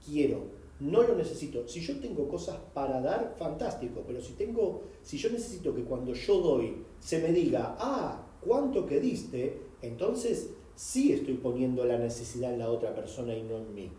quiero, 0.05 0.41
no 0.79 1.01
lo 1.01 1.15
necesito. 1.15 1.67
Si 1.67 1.79
yo 1.79 1.99
tengo 1.99 2.27
cosas 2.27 2.57
para 2.73 3.01
dar, 3.01 3.35
fantástico, 3.37 4.03
pero 4.05 4.21
si 4.21 4.33
tengo, 4.33 4.83
si 5.01 5.17
yo 5.17 5.29
necesito 5.29 5.73
que 5.73 5.83
cuando 5.83 6.13
yo 6.13 6.39
doy 6.39 6.83
se 6.99 7.19
me 7.19 7.31
diga, 7.31 7.77
ah, 7.79 8.27
cuánto 8.41 8.85
que 8.85 8.99
diste, 8.99 9.61
entonces 9.81 10.51
sí 10.75 11.13
estoy 11.13 11.35
poniendo 11.35 11.85
la 11.85 11.97
necesidad 11.97 12.53
en 12.53 12.59
la 12.59 12.69
otra 12.69 12.93
persona 12.93 13.33
y 13.35 13.43
no 13.43 13.57
en 13.57 13.73
mí. 13.73 13.91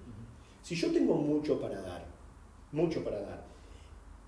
Si 0.68 0.74
yo 0.74 0.92
tengo 0.92 1.14
mucho 1.14 1.58
para 1.58 1.80
dar, 1.80 2.04
mucho 2.72 3.02
para 3.02 3.22
dar, 3.22 3.42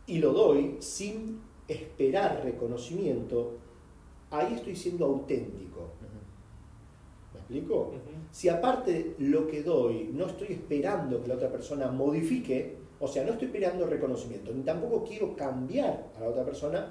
y 0.06 0.16
lo 0.20 0.32
doy 0.32 0.76
sin 0.78 1.38
esperar 1.68 2.40
reconocimiento, 2.42 3.58
ahí 4.30 4.54
estoy 4.54 4.74
siendo 4.74 5.04
auténtico. 5.04 5.90
¿Me 7.34 7.40
explico? 7.40 7.92
Si 8.30 8.48
aparte 8.48 9.16
lo 9.18 9.46
que 9.48 9.62
doy 9.62 10.08
no 10.14 10.28
estoy 10.28 10.46
esperando 10.52 11.20
que 11.20 11.28
la 11.28 11.34
otra 11.34 11.52
persona 11.52 11.90
modifique, 11.90 12.74
o 12.98 13.06
sea, 13.06 13.22
no 13.22 13.32
estoy 13.32 13.48
esperando 13.48 13.84
reconocimiento, 13.84 14.50
ni 14.54 14.62
tampoco 14.62 15.04
quiero 15.04 15.36
cambiar 15.36 16.06
a 16.16 16.20
la 16.20 16.28
otra 16.30 16.46
persona, 16.46 16.90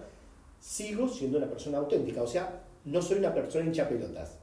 sigo 0.60 1.08
siendo 1.08 1.40
una 1.40 1.50
persona 1.50 1.80
auténtica. 1.80 2.22
O 2.22 2.28
sea, 2.28 2.68
no 2.86 3.02
soy 3.02 3.18
una 3.18 3.34
persona 3.34 3.66
hincha 3.66 3.90
pelotas. 3.90 4.38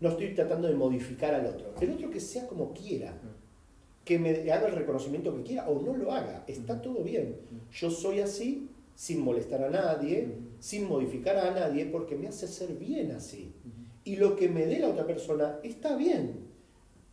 No 0.00 0.10
estoy 0.10 0.36
tratando 0.36 0.68
de 0.68 0.74
modificar 0.74 1.34
al 1.34 1.46
otro. 1.46 1.74
El 1.80 1.90
otro 1.90 2.12
que 2.12 2.20
sea 2.20 2.46
como 2.46 2.72
quiera. 2.72 3.12
Que 4.04 4.18
me 4.18 4.50
haga 4.50 4.68
el 4.68 4.74
reconocimiento 4.74 5.34
que 5.36 5.42
quiera 5.42 5.68
o 5.68 5.80
no 5.80 5.96
lo 5.96 6.12
haga. 6.12 6.44
Está 6.46 6.80
todo 6.82 7.02
bien. 7.02 7.36
Yo 7.70 7.90
soy 7.90 8.20
así 8.20 8.68
sin 8.94 9.24
molestar 9.24 9.62
a 9.64 9.70
nadie, 9.70 10.36
sin 10.58 10.88
modificar 10.88 11.36
a 11.36 11.50
nadie, 11.50 11.86
porque 11.86 12.16
me 12.16 12.28
hace 12.28 12.46
ser 12.46 12.74
bien 12.74 13.12
así. 13.12 13.54
Y 14.04 14.16
lo 14.16 14.36
que 14.36 14.48
me 14.48 14.66
dé 14.66 14.80
la 14.80 14.88
otra 14.88 15.06
persona 15.06 15.58
está 15.62 15.96
bien. 15.96 16.48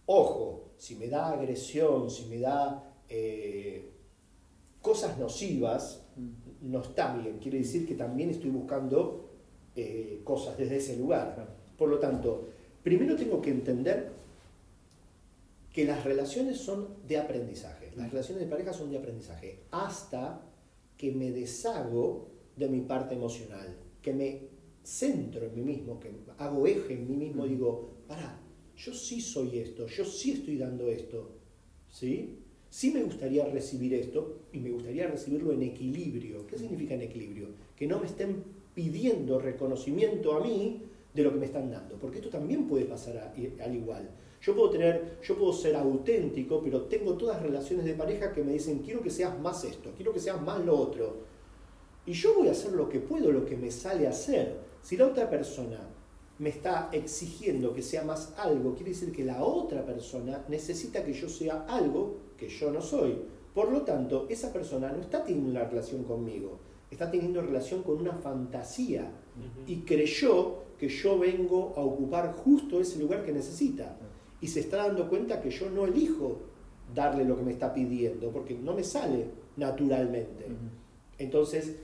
Ojo, 0.05 0.72
si 0.77 0.96
me 0.96 1.08
da 1.08 1.31
agresión, 1.31 2.10
si 2.10 2.25
me 2.25 2.39
da 2.39 2.96
eh, 3.08 3.89
cosas 4.81 5.17
nocivas, 5.19 6.05
no 6.62 6.81
está 6.81 7.15
bien. 7.15 7.38
Quiere 7.39 7.60
decir 7.60 7.88
que 7.88 7.96
también 7.96 8.29
estoy 8.31 8.50
buscando 8.50 9.29
eh, 9.75 10.22
cosas 10.24 10.58
desde 10.58 10.77
ese 10.77 10.98
lugar. 10.98 11.55
Por 11.77 11.89
lo 11.89 12.00
tanto, 12.00 12.50
primero 12.84 13.15
tengo 13.15 13.41
que 13.41 13.51
entender 13.51 14.12
que 15.74 15.86
las 15.86 16.04
relaciones 16.04 16.58
son 16.58 16.88
de 17.08 17.18
aprendizaje. 17.18 17.92
Las 17.96 18.12
relaciones 18.12 18.44
de 18.44 18.50
pareja 18.50 18.74
son 18.74 18.90
de 18.90 18.98
aprendizaje. 18.98 19.60
Hasta 19.72 20.42
que 20.98 21.12
me 21.12 21.32
deshago 21.32 22.28
de 22.56 22.68
mi 22.68 22.82
parte 22.82 23.16
emocional, 23.16 23.78
que 24.02 24.14
me 24.14 24.50
centro 24.84 25.46
en 25.46 25.56
mí 25.56 25.62
mismo, 25.62 26.00
que 26.00 26.12
hago 26.38 26.66
eje 26.66 26.94
en 26.94 27.08
mí 27.08 27.16
mismo, 27.16 27.46
digo, 27.46 27.92
para, 28.08 28.40
yo 28.76 28.94
sí 28.94 29.22
soy 29.22 29.60
esto, 29.60 29.88
yo 29.88 30.04
sí 30.04 30.32
estoy 30.32 30.58
dando 30.58 30.90
esto, 30.90 31.30
¿sí? 31.90 32.40
Sí 32.70 32.92
me 32.92 33.04
gustaría 33.04 33.46
recibir 33.46 33.94
esto 33.94 34.42
y 34.52 34.60
me 34.60 34.72
gustaría 34.72 35.08
recibirlo 35.08 35.52
en 35.54 35.64
equilibrio. 35.64 36.46
¿Qué 36.46 36.58
significa 36.58 36.94
en 36.94 37.02
equilibrio? 37.02 37.48
Que 37.76 37.88
no 37.88 38.00
me 38.00 38.06
estén 38.06 38.44
pidiendo 38.76 39.40
reconocimiento 39.40 40.34
a 40.34 40.44
mí 40.44 40.84
de 41.14 41.24
lo 41.24 41.34
que 41.34 41.40
me 41.40 41.46
están 41.46 41.72
dando, 41.72 41.96
porque 41.96 42.20
esto 42.20 42.30
también 42.30 42.68
puede 42.68 42.86
pasar 42.86 43.34
al 43.60 43.76
igual. 43.76 44.10
Yo 44.41 44.55
puedo 44.55 44.69
tener, 44.69 45.19
yo 45.22 45.38
puedo 45.38 45.51
ser 45.51 45.75
auténtico, 45.75 46.62
pero 46.63 46.84
tengo 46.84 47.15
todas 47.15 47.41
relaciones 47.41 47.86
de 47.86 47.93
pareja 47.93 48.31
que 48.31 48.43
me 48.43 48.53
dicen, 48.53 48.79
quiero 48.79 49.01
que 49.01 49.10
seas 49.10 49.38
más 49.39 49.63
esto, 49.65 49.91
quiero 49.96 50.13
que 50.13 50.19
seas 50.19 50.41
más 50.41 50.63
lo 50.63 50.77
otro. 50.77 51.17
Y 52.05 52.13
yo 52.13 52.34
voy 52.36 52.48
a 52.48 52.51
hacer 52.51 52.72
lo 52.72 52.88
que 52.88 53.00
puedo, 53.00 53.31
lo 53.31 53.46
que 53.46 53.58
me 53.58 53.69
sale 53.69 54.08
a 54.08 54.12
hacer. 54.12 54.58
Si 54.81 54.96
la 54.96 55.08
otra 55.08 55.29
persona 55.29 55.79
me 56.39 56.50
está 56.50 56.89
exigiendo 56.93 57.74
que 57.74 57.84
sea 57.84 58.03
más 58.03 58.34
algo, 58.38 58.74
quiere 58.74 58.91
decir 58.91 59.12
que 59.12 59.25
la 59.25 59.43
otra 59.43 59.86
persona 59.86 60.46
necesita 60.48 61.03
que 61.03 61.13
yo 61.13 61.27
sea 61.27 61.65
algo 61.67 62.15
que 62.38 62.48
yo 62.48 62.72
no 62.72 62.81
soy. 62.81 63.17
Por 63.53 63.72
lo 63.72 63.81
tanto, 63.81 64.25
esa 64.29 64.53
persona 64.53 64.91
no 64.91 65.01
está 65.01 65.24
teniendo 65.24 65.51
una 65.51 65.65
relación 65.65 66.03
conmigo, 66.05 66.60
está 66.89 67.12
teniendo 67.12 67.41
relación 67.41 67.84
con 67.84 67.98
una 67.98 68.13
fantasía 68.13 69.12
y 69.67 69.81
creyó 69.81 70.63
que 70.77 70.88
yo 70.88 71.19
vengo 71.19 71.74
a 71.75 71.81
ocupar 71.81 72.34
justo 72.34 72.79
ese 72.79 73.00
lugar 73.00 73.25
que 73.25 73.34
necesita. 73.34 73.98
Y 74.41 74.48
se 74.48 74.62
está 74.62 74.77
dando 74.77 75.10
cuenta 75.10 75.41
que 75.41 75.50
yo 75.50 75.69
no 75.69 75.86
elijo 75.86 76.39
darle 76.93 77.25
lo 77.25 77.36
que 77.36 77.43
me 77.43 77.51
está 77.51 77.74
pidiendo, 77.74 78.31
porque 78.31 78.55
no 78.55 78.74
me 78.74 78.84
sale 78.84 79.25
naturalmente. 79.58 80.46
Entonces, 81.17 81.75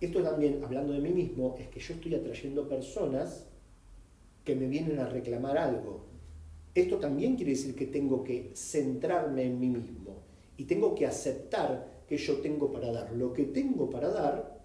esto 0.00 0.22
también, 0.22 0.64
hablando 0.64 0.92
de 0.92 1.00
mí 1.00 1.10
mismo, 1.10 1.56
es 1.58 1.68
que 1.68 1.80
yo 1.80 1.94
estoy 1.94 2.14
atrayendo 2.14 2.68
personas 2.68 3.46
que 4.44 4.56
me 4.56 4.66
vienen 4.66 4.98
a 4.98 5.06
reclamar 5.06 5.58
algo. 5.58 6.06
Esto 6.74 6.98
también 6.98 7.36
quiere 7.36 7.52
decir 7.52 7.74
que 7.74 7.86
tengo 7.86 8.24
que 8.24 8.52
centrarme 8.54 9.44
en 9.44 9.60
mí 9.60 9.68
mismo 9.68 10.22
y 10.56 10.64
tengo 10.64 10.94
que 10.94 11.06
aceptar 11.06 12.04
que 12.08 12.16
yo 12.16 12.38
tengo 12.40 12.72
para 12.72 12.90
dar, 12.90 13.12
lo 13.12 13.32
que 13.32 13.44
tengo 13.44 13.90
para 13.90 14.08
dar 14.08 14.60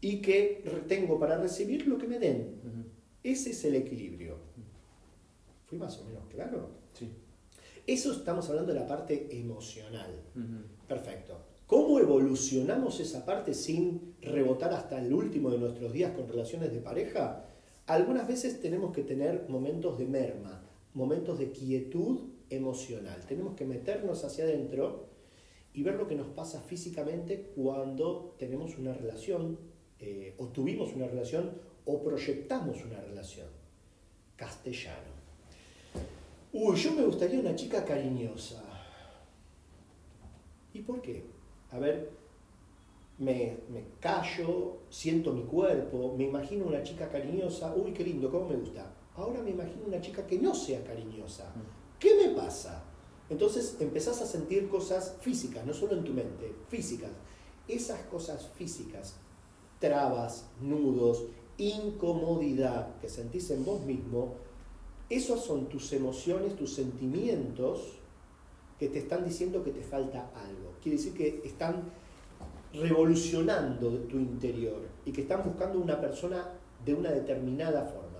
y 0.00 0.20
que 0.20 0.62
tengo 0.86 1.18
para 1.18 1.38
recibir 1.38 1.86
lo 1.86 1.98
que 1.98 2.06
me 2.06 2.18
den. 2.18 2.60
Ese 3.22 3.50
es 3.50 3.64
el 3.64 3.76
equilibrio. 3.76 4.47
¿Fui 5.68 5.76
más 5.76 5.98
o 5.98 6.04
menos 6.04 6.24
claro? 6.28 6.70
Sí. 6.94 7.12
Eso 7.86 8.12
estamos 8.12 8.48
hablando 8.48 8.72
de 8.72 8.80
la 8.80 8.86
parte 8.86 9.28
emocional. 9.38 10.22
Perfecto. 10.86 11.38
¿Cómo 11.66 11.98
evolucionamos 11.98 12.98
esa 13.00 13.26
parte 13.26 13.52
sin 13.52 14.14
rebotar 14.22 14.72
hasta 14.72 14.98
el 14.98 15.12
último 15.12 15.50
de 15.50 15.58
nuestros 15.58 15.92
días 15.92 16.12
con 16.12 16.26
relaciones 16.26 16.72
de 16.72 16.80
pareja? 16.80 17.44
Algunas 17.86 18.26
veces 18.26 18.62
tenemos 18.62 18.94
que 18.94 19.02
tener 19.02 19.46
momentos 19.50 19.98
de 19.98 20.06
merma, 20.06 20.62
momentos 20.94 21.38
de 21.38 21.50
quietud 21.50 22.30
emocional. 22.48 23.20
Tenemos 23.26 23.54
que 23.54 23.66
meternos 23.66 24.24
hacia 24.24 24.44
adentro 24.44 25.08
y 25.74 25.82
ver 25.82 25.96
lo 25.96 26.06
que 26.08 26.14
nos 26.14 26.28
pasa 26.28 26.62
físicamente 26.62 27.52
cuando 27.54 28.34
tenemos 28.38 28.78
una 28.78 28.94
relación 28.94 29.58
eh, 30.00 30.34
o 30.38 30.46
tuvimos 30.46 30.94
una 30.94 31.06
relación 31.06 31.52
o 31.84 32.02
proyectamos 32.02 32.82
una 32.84 33.00
relación. 33.00 33.48
Castellano. 34.36 35.17
Uy, 36.60 36.74
yo 36.74 36.90
me 36.90 37.04
gustaría 37.04 37.38
una 37.38 37.54
chica 37.54 37.84
cariñosa. 37.84 38.60
¿Y 40.74 40.80
por 40.80 41.00
qué? 41.00 41.24
A 41.70 41.78
ver, 41.78 42.10
me, 43.18 43.58
me, 43.70 43.84
callo, 44.00 44.78
siento 44.90 45.32
mi 45.32 45.44
cuerpo, 45.44 46.16
me 46.18 46.24
imagino 46.24 46.66
una 46.66 46.82
chica 46.82 47.08
cariñosa, 47.08 47.76
uy, 47.76 47.92
qué 47.92 48.02
lindo, 48.02 48.28
cómo 48.28 48.48
me 48.48 48.56
gusta. 48.56 48.92
Ahora 49.14 49.40
me 49.40 49.50
imagino 49.50 49.84
una 49.86 50.00
chica 50.00 50.26
que 50.26 50.40
no 50.40 50.52
sea 50.52 50.82
cariñosa. 50.82 51.44
Mm. 51.54 51.98
¿Qué 52.00 52.16
me 52.16 52.34
pasa? 52.34 52.82
Entonces 53.30 53.76
empezás 53.78 54.20
a 54.20 54.26
sentir 54.26 54.68
cosas 54.68 55.16
físicas, 55.20 55.64
no 55.64 55.72
solo 55.72 55.92
en 55.92 56.02
tu 56.02 56.12
mente, 56.12 56.56
físicas. 56.68 57.10
Esas 57.68 58.00
cosas 58.06 58.48
físicas, 58.56 59.14
trabas, 59.78 60.50
nudos, 60.60 61.26
incomodidad 61.56 62.98
que 62.98 63.08
sentís 63.08 63.48
en 63.52 63.64
vos 63.64 63.84
mismo, 63.84 64.47
esos 65.10 65.44
son 65.44 65.68
tus 65.68 65.92
emociones, 65.92 66.56
tus 66.56 66.74
sentimientos 66.74 67.98
que 68.78 68.88
te 68.88 68.98
están 68.98 69.24
diciendo 69.24 69.64
que 69.64 69.70
te 69.70 69.82
falta 69.82 70.30
algo. 70.34 70.74
Quiere 70.82 70.98
decir 70.98 71.14
que 71.14 71.42
están 71.44 71.90
revolucionando 72.72 73.90
tu 74.00 74.18
interior 74.18 74.82
y 75.04 75.12
que 75.12 75.22
están 75.22 75.42
buscando 75.44 75.78
una 75.80 76.00
persona 76.00 76.52
de 76.84 76.94
una 76.94 77.10
determinada 77.10 77.84
forma. 77.84 78.18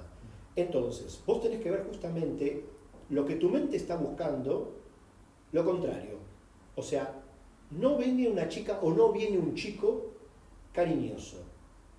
Entonces, 0.56 1.22
vos 1.26 1.42
tenés 1.42 1.60
que 1.60 1.70
ver 1.70 1.86
justamente 1.86 2.64
lo 3.10 3.24
que 3.24 3.36
tu 3.36 3.48
mente 3.48 3.76
está 3.76 3.96
buscando 3.96 4.74
lo 5.52 5.64
contrario. 5.64 6.18
O 6.74 6.82
sea, 6.82 7.22
no 7.70 7.96
viene 7.96 8.28
una 8.28 8.48
chica 8.48 8.80
o 8.82 8.92
no 8.92 9.12
viene 9.12 9.38
un 9.38 9.54
chico 9.54 10.06
cariñoso. 10.72 11.38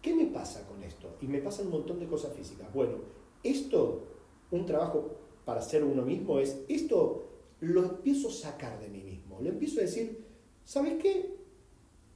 ¿Qué 0.01 0.13
me 0.13 0.25
pasa 0.25 0.65
con 0.67 0.81
esto? 0.83 1.15
Y 1.21 1.27
me 1.27 1.39
pasan 1.39 1.67
un 1.67 1.73
montón 1.73 1.99
de 1.99 2.07
cosas 2.07 2.33
físicas. 2.33 2.71
Bueno, 2.73 2.97
esto, 3.43 4.03
un 4.51 4.65
trabajo 4.65 5.17
para 5.45 5.61
ser 5.61 5.83
uno 5.83 6.03
mismo 6.03 6.39
es, 6.39 6.63
esto 6.67 7.29
lo 7.61 7.83
empiezo 7.83 8.29
a 8.29 8.31
sacar 8.31 8.79
de 8.79 8.89
mí 8.89 9.01
mismo. 9.03 9.39
Le 9.41 9.49
empiezo 9.49 9.79
a 9.79 9.83
decir, 9.83 10.25
¿sabes 10.63 11.01
qué? 11.01 11.35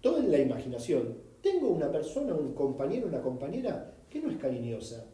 Todo 0.02 0.20
en 0.20 0.32
la 0.32 0.40
imaginación. 0.40 1.18
Tengo 1.42 1.70
una 1.70 1.92
persona, 1.92 2.34
un 2.34 2.54
compañero, 2.54 3.08
una 3.08 3.22
compañera 3.22 3.98
que 4.10 4.22
no 4.22 4.30
es 4.30 4.38
cariñosa. 4.38 5.06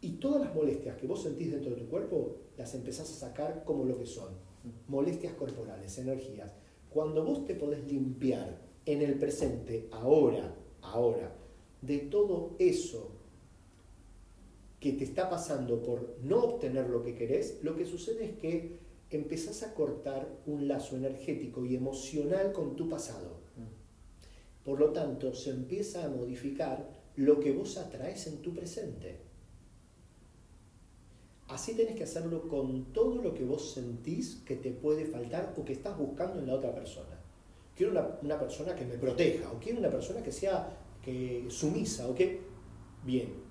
Y 0.00 0.14
todas 0.14 0.40
las 0.40 0.54
molestias 0.54 0.96
que 0.96 1.06
vos 1.06 1.22
sentís 1.22 1.52
dentro 1.52 1.70
de 1.70 1.76
tu 1.76 1.88
cuerpo 1.88 2.36
las 2.56 2.74
empezás 2.74 3.10
a 3.10 3.28
sacar 3.28 3.64
como 3.64 3.84
lo 3.84 3.96
que 3.96 4.06
son 4.06 4.34
molestias 4.88 5.34
corporales, 5.34 5.96
energías. 5.98 6.52
Cuando 6.90 7.24
vos 7.24 7.44
te 7.46 7.54
podés 7.54 7.84
limpiar 7.84 8.60
en 8.84 9.00
el 9.00 9.18
presente, 9.18 9.88
ahora, 9.92 10.54
ahora, 10.82 11.32
de 11.80 11.98
todo 11.98 12.56
eso 12.58 13.12
que 14.82 14.92
te 14.94 15.04
está 15.04 15.30
pasando 15.30 15.80
por 15.80 16.16
no 16.24 16.42
obtener 16.42 16.90
lo 16.90 17.04
que 17.04 17.14
querés, 17.14 17.60
lo 17.62 17.76
que 17.76 17.86
sucede 17.86 18.24
es 18.24 18.32
que 18.32 18.78
empezás 19.10 19.62
a 19.62 19.74
cortar 19.74 20.28
un 20.44 20.66
lazo 20.66 20.96
energético 20.96 21.64
y 21.64 21.76
emocional 21.76 22.52
con 22.52 22.74
tu 22.74 22.88
pasado. 22.88 23.40
Por 24.64 24.80
lo 24.80 24.90
tanto, 24.90 25.34
se 25.34 25.50
empieza 25.50 26.04
a 26.04 26.08
modificar 26.08 26.88
lo 27.14 27.38
que 27.38 27.52
vos 27.52 27.78
atraes 27.78 28.26
en 28.26 28.42
tu 28.42 28.52
presente. 28.52 29.20
Así 31.46 31.74
tenés 31.74 31.94
que 31.94 32.04
hacerlo 32.04 32.48
con 32.48 32.92
todo 32.92 33.22
lo 33.22 33.34
que 33.34 33.44
vos 33.44 33.72
sentís 33.72 34.42
que 34.44 34.56
te 34.56 34.72
puede 34.72 35.04
faltar 35.04 35.54
o 35.56 35.64
que 35.64 35.74
estás 35.74 35.96
buscando 35.96 36.40
en 36.40 36.48
la 36.48 36.54
otra 36.54 36.74
persona. 36.74 37.20
Quiero 37.76 37.92
una, 38.20 38.38
persona 38.38 38.74
que 38.74 38.84
me 38.84 38.98
proteja, 38.98 39.52
o 39.52 39.60
quiero 39.60 39.78
una 39.78 39.90
persona 39.90 40.24
que 40.24 40.32
sea 40.32 40.76
que, 41.00 41.46
sumisa, 41.50 42.08
o 42.08 42.14
que... 42.14 42.40
Bien, 43.04 43.41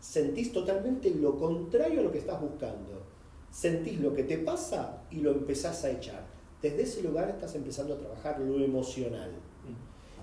sentís 0.00 0.52
totalmente 0.52 1.10
lo 1.10 1.36
contrario 1.36 2.00
a 2.00 2.02
lo 2.04 2.12
que 2.12 2.18
estás 2.18 2.40
buscando. 2.40 3.02
Sentís 3.50 4.00
lo 4.00 4.14
que 4.14 4.24
te 4.24 4.38
pasa 4.38 5.02
y 5.10 5.16
lo 5.16 5.32
empezás 5.32 5.84
a 5.84 5.90
echar. 5.90 6.26
Desde 6.62 6.82
ese 6.82 7.02
lugar 7.02 7.28
estás 7.30 7.54
empezando 7.54 7.94
a 7.94 7.98
trabajar 7.98 8.40
lo 8.40 8.62
emocional. 8.62 9.30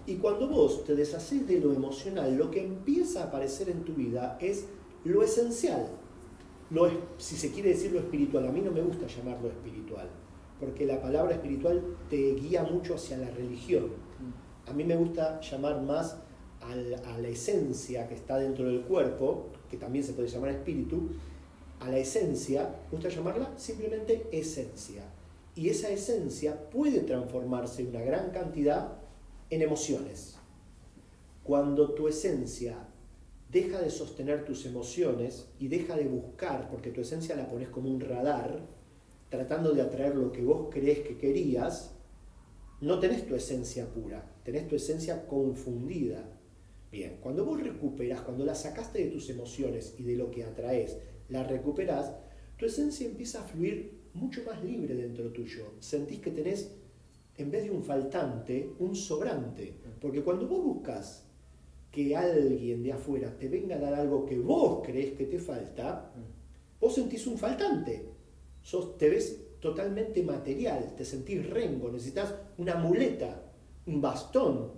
Y 0.07 0.15
cuando 0.17 0.47
vos 0.47 0.83
te 0.83 0.95
deshaces 0.95 1.47
de 1.47 1.59
lo 1.59 1.73
emocional, 1.73 2.35
lo 2.35 2.51
que 2.51 2.63
empieza 2.63 3.21
a 3.21 3.27
aparecer 3.27 3.69
en 3.69 3.83
tu 3.83 3.93
vida 3.93 4.37
es 4.39 4.65
lo 5.03 5.23
esencial. 5.23 5.87
Lo, 6.69 6.89
si 7.17 7.35
se 7.35 7.51
quiere 7.51 7.69
decir 7.69 7.91
lo 7.91 7.99
espiritual, 7.99 8.47
a 8.47 8.51
mí 8.51 8.61
no 8.61 8.71
me 8.71 8.81
gusta 8.81 9.07
llamarlo 9.07 9.47
espiritual, 9.49 10.07
porque 10.59 10.85
la 10.85 11.01
palabra 11.01 11.33
espiritual 11.33 11.81
te 12.09 12.35
guía 12.35 12.63
mucho 12.63 12.95
hacia 12.95 13.17
la 13.17 13.31
religión. 13.31 13.89
A 14.67 14.73
mí 14.73 14.83
me 14.83 14.95
gusta 14.95 15.39
llamar 15.41 15.81
más 15.81 16.17
a 16.61 17.17
la 17.19 17.27
esencia 17.27 18.07
que 18.07 18.15
está 18.15 18.37
dentro 18.37 18.65
del 18.65 18.81
cuerpo, 18.81 19.49
que 19.69 19.77
también 19.77 20.03
se 20.03 20.13
puede 20.13 20.27
llamar 20.27 20.51
espíritu, 20.51 21.09
a 21.79 21.89
la 21.89 21.97
esencia, 21.97 22.75
gusta 22.91 23.09
llamarla 23.09 23.53
simplemente 23.57 24.27
esencia. 24.31 25.03
Y 25.55 25.69
esa 25.69 25.89
esencia 25.89 26.69
puede 26.69 27.01
transformarse 27.01 27.85
una 27.85 28.01
gran 28.01 28.31
cantidad 28.31 28.97
en 29.49 29.61
emociones. 29.61 30.35
Cuando 31.43 31.93
tu 31.93 32.07
esencia 32.07 32.75
deja 33.51 33.79
de 33.81 33.89
sostener 33.89 34.43
tus 34.43 34.65
emociones 34.65 35.47
y 35.59 35.67
deja 35.67 35.95
de 35.95 36.07
buscar, 36.07 36.69
porque 36.69 36.91
tu 36.91 37.01
esencia 37.01 37.35
la 37.35 37.47
pones 37.47 37.69
como 37.69 37.89
un 37.89 38.01
radar, 38.01 38.59
tratando 39.29 39.73
de 39.73 39.81
atraer 39.81 40.15
lo 40.15 40.31
que 40.31 40.41
vos 40.41 40.67
crees 40.71 40.99
que 40.99 41.17
querías, 41.17 41.91
no 42.81 42.99
tenés 42.99 43.25
tu 43.25 43.35
esencia 43.35 43.85
pura, 43.85 44.29
tenés 44.43 44.67
tu 44.67 44.75
esencia 44.75 45.27
confundida. 45.27 46.23
Bien, 46.95 47.17
cuando 47.19 47.43
vos 47.43 47.61
recuperas, 47.61 48.21
cuando 48.21 48.45
la 48.45 48.55
sacaste 48.55 49.03
de 49.03 49.11
tus 49.11 49.29
emociones 49.29 49.95
y 49.97 50.03
de 50.03 50.15
lo 50.15 50.31
que 50.31 50.45
atraes, 50.45 50.97
la 51.27 51.43
recuperás, 51.43 52.13
tu 52.57 52.67
esencia 52.67 53.05
empieza 53.05 53.41
a 53.41 53.43
fluir 53.43 53.99
mucho 54.13 54.41
más 54.45 54.63
libre 54.63 54.95
dentro 54.95 55.29
tuyo. 55.33 55.73
Sentís 55.81 56.21
que 56.21 56.31
tenés 56.31 56.71
en 57.35 57.51
vez 57.51 57.65
de 57.65 57.71
un 57.71 57.83
faltante, 57.83 58.69
un 58.79 58.95
sobrante. 58.95 59.73
Porque 59.99 60.23
cuando 60.23 60.47
vos 60.47 60.63
buscas 60.63 61.25
que 61.91 62.15
alguien 62.15 62.81
de 62.81 62.93
afuera 62.93 63.37
te 63.37 63.49
venga 63.49 63.75
a 63.75 63.79
dar 63.79 63.95
algo 63.95 64.25
que 64.25 64.39
vos 64.39 64.81
crees 64.85 65.17
que 65.17 65.25
te 65.25 65.37
falta, 65.37 66.13
vos 66.79 66.95
sentís 66.95 67.27
un 67.27 67.37
faltante. 67.37 68.05
Sos, 68.61 68.97
te 68.97 69.09
ves 69.09 69.37
totalmente 69.59 70.23
material, 70.23 70.95
te 70.95 71.03
sentís 71.03 71.45
rengo, 71.49 71.91
necesitas 71.91 72.33
una 72.57 72.75
muleta, 72.75 73.51
un 73.85 73.99
bastón, 73.99 74.71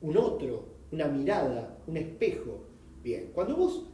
un 0.00 0.16
otro, 0.16 0.79
una 0.92 1.08
mirada, 1.08 1.78
un 1.86 1.96
espejo. 1.96 2.64
Bien, 3.02 3.30
cuando 3.34 3.56
vos 3.56 3.86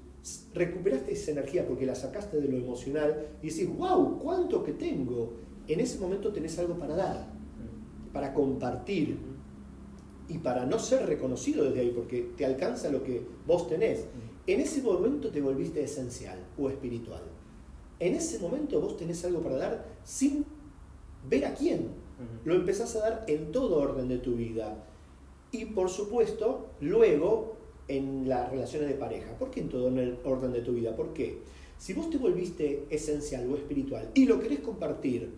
recuperaste 0.55 1.12
esa 1.12 1.31
energía 1.31 1.67
porque 1.67 1.87
la 1.87 1.95
sacaste 1.95 2.41
de 2.41 2.49
lo 2.49 2.57
emocional 2.57 3.29
y 3.43 3.49
decís, 3.49 3.69
wow, 3.76 4.19
cuánto 4.19 4.65
que 4.65 4.73
tengo, 4.73 5.35
en 5.69 5.80
ese 5.80 5.99
momento 5.99 6.32
tenés 6.32 6.59
algo 6.59 6.76
para 6.76 6.97
dar 6.97 7.37
para 8.17 8.32
compartir 8.32 9.19
y 10.26 10.39
para 10.39 10.65
no 10.65 10.78
ser 10.78 11.04
reconocido 11.04 11.65
desde 11.65 11.80
ahí, 11.80 11.93
porque 11.95 12.32
te 12.35 12.47
alcanza 12.47 12.89
lo 12.89 13.02
que 13.02 13.23
vos 13.47 13.69
tenés. 13.69 14.06
En 14.47 14.61
ese 14.61 14.80
momento 14.80 15.30
te 15.30 15.43
volviste 15.43 15.85
esencial 15.85 16.39
o 16.56 16.71
espiritual. 16.71 17.21
En 18.00 18.15
ese 18.15 18.39
momento 18.39 18.80
vos 18.80 18.97
tenés 18.97 19.23
algo 19.26 19.43
para 19.43 19.56
dar 19.59 19.85
sin 20.02 20.47
ver 21.28 21.45
a 21.45 21.52
quién. 21.52 21.91
Lo 22.47 22.54
empezás 22.54 22.97
a 22.97 23.00
dar 23.00 23.25
en 23.28 23.52
todo 23.52 23.82
orden 23.82 24.09
de 24.09 24.17
tu 24.17 24.35
vida. 24.35 24.82
Y 25.52 25.67
por 25.67 25.89
supuesto, 25.89 26.71
luego 26.80 27.56
en 27.89 28.28
las 28.28 28.50
relaciones 28.50 28.89
de 28.89 28.95
pareja. 28.95 29.37
¿Por 29.39 29.50
qué 29.50 29.61
en 29.61 29.69
todo 29.69 29.89
el 29.89 30.19
orden 30.25 30.52
de 30.52 30.61
tu 30.61 30.73
vida? 30.73 30.95
¿Por 30.95 31.13
qué? 31.13 31.41
Si 31.78 31.93
vos 31.93 32.11
te 32.11 32.19
volviste 32.19 32.87
esencial 32.91 33.50
o 33.50 33.56
espiritual 33.56 34.11
y 34.15 34.26
lo 34.26 34.41
querés 34.41 34.61
compartir 34.61 35.30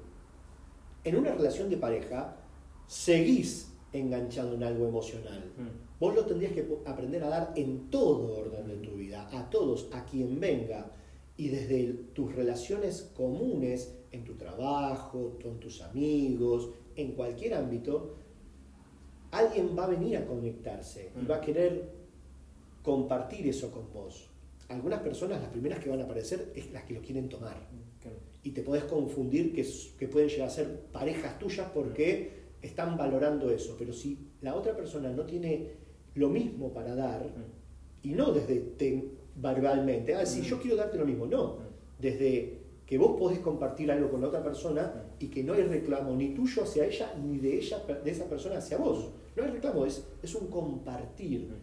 en 1.04 1.16
una 1.16 1.32
relación 1.32 1.68
de 1.68 1.76
pareja, 1.76 2.36
seguís 2.86 3.72
enganchado 3.92 4.54
en 4.54 4.62
algo 4.62 4.86
emocional. 4.86 5.52
Mm. 5.56 5.98
Vos 6.00 6.14
lo 6.14 6.24
tendrías 6.26 6.52
que 6.52 6.66
aprender 6.84 7.24
a 7.24 7.28
dar 7.28 7.52
en 7.56 7.90
todo 7.90 8.38
orden 8.38 8.68
de 8.68 8.76
tu 8.76 8.92
vida, 8.96 9.28
a 9.32 9.50
todos, 9.50 9.88
a 9.92 10.04
quien 10.04 10.38
venga. 10.38 10.92
Y 11.36 11.48
desde 11.48 11.92
tus 12.14 12.34
relaciones 12.34 13.10
comunes, 13.16 13.94
en 14.10 14.24
tu 14.24 14.34
trabajo, 14.34 15.38
con 15.42 15.58
tus 15.60 15.82
amigos, 15.82 16.70
en 16.96 17.12
cualquier 17.12 17.54
ámbito, 17.54 18.16
alguien 19.30 19.76
va 19.76 19.84
a 19.84 19.88
venir 19.88 20.16
a 20.16 20.26
conectarse 20.26 21.12
y 21.20 21.26
va 21.26 21.36
a 21.36 21.38
mm. 21.38 21.44
querer 21.44 21.90
compartir 22.82 23.46
eso 23.46 23.70
con 23.70 23.92
vos. 23.92 24.28
Algunas 24.68 25.00
personas, 25.00 25.40
las 25.40 25.50
primeras 25.50 25.78
que 25.78 25.90
van 25.90 26.00
a 26.00 26.04
aparecer, 26.04 26.52
es 26.54 26.70
las 26.72 26.84
que 26.84 26.94
lo 26.94 27.00
quieren 27.00 27.28
tomar. 27.28 27.56
Mm, 27.56 27.88
y 28.42 28.50
te 28.52 28.62
podés 28.62 28.84
confundir 28.84 29.52
que, 29.52 29.66
que 29.98 30.08
pueden 30.08 30.28
llegar 30.28 30.48
a 30.48 30.50
ser 30.50 30.84
parejas 30.92 31.38
tuyas 31.38 31.68
porque 31.74 32.38
están 32.62 32.96
valorando 32.96 33.50
eso, 33.50 33.76
pero 33.78 33.92
si 33.92 34.30
la 34.40 34.54
otra 34.54 34.74
persona 34.74 35.10
no 35.10 35.24
tiene 35.24 35.70
lo 36.14 36.28
mismo 36.28 36.72
para 36.72 36.94
dar, 36.94 37.24
mm. 37.24 38.08
y 38.08 38.12
no 38.12 38.32
desde 38.32 39.10
verbalmente, 39.36 40.14
ah, 40.14 40.26
sí, 40.26 40.40
mm. 40.40 40.44
yo 40.44 40.60
quiero 40.60 40.76
darte 40.76 40.98
lo 40.98 41.04
mismo, 41.04 41.26
no, 41.26 41.54
mm. 41.54 41.58
desde 42.00 42.58
que 42.86 42.96
vos 42.96 43.18
podés 43.18 43.40
compartir 43.40 43.90
algo 43.90 44.10
con 44.10 44.22
la 44.22 44.28
otra 44.28 44.42
persona 44.42 45.04
y 45.18 45.26
que 45.26 45.44
no 45.44 45.52
hay 45.52 45.62
reclamo 45.64 46.14
ni 46.16 46.34
tuyo 46.34 46.62
hacia 46.62 46.86
ella 46.86 47.12
ni 47.22 47.38
de 47.38 47.58
ella 47.58 47.82
de 48.02 48.10
esa 48.10 48.24
persona 48.24 48.56
hacia 48.58 48.78
vos. 48.78 49.10
No 49.38 49.44
hay 49.44 49.50
reclamo, 49.52 49.86
es, 49.86 50.04
es 50.20 50.34
un 50.34 50.48
compartir. 50.48 51.54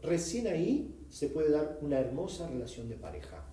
Recién 0.00 0.46
ahí 0.46 1.04
se 1.10 1.28
puede 1.28 1.50
dar 1.50 1.78
una 1.82 1.98
hermosa 1.98 2.48
relación 2.48 2.88
de 2.88 2.96
pareja. 2.96 3.44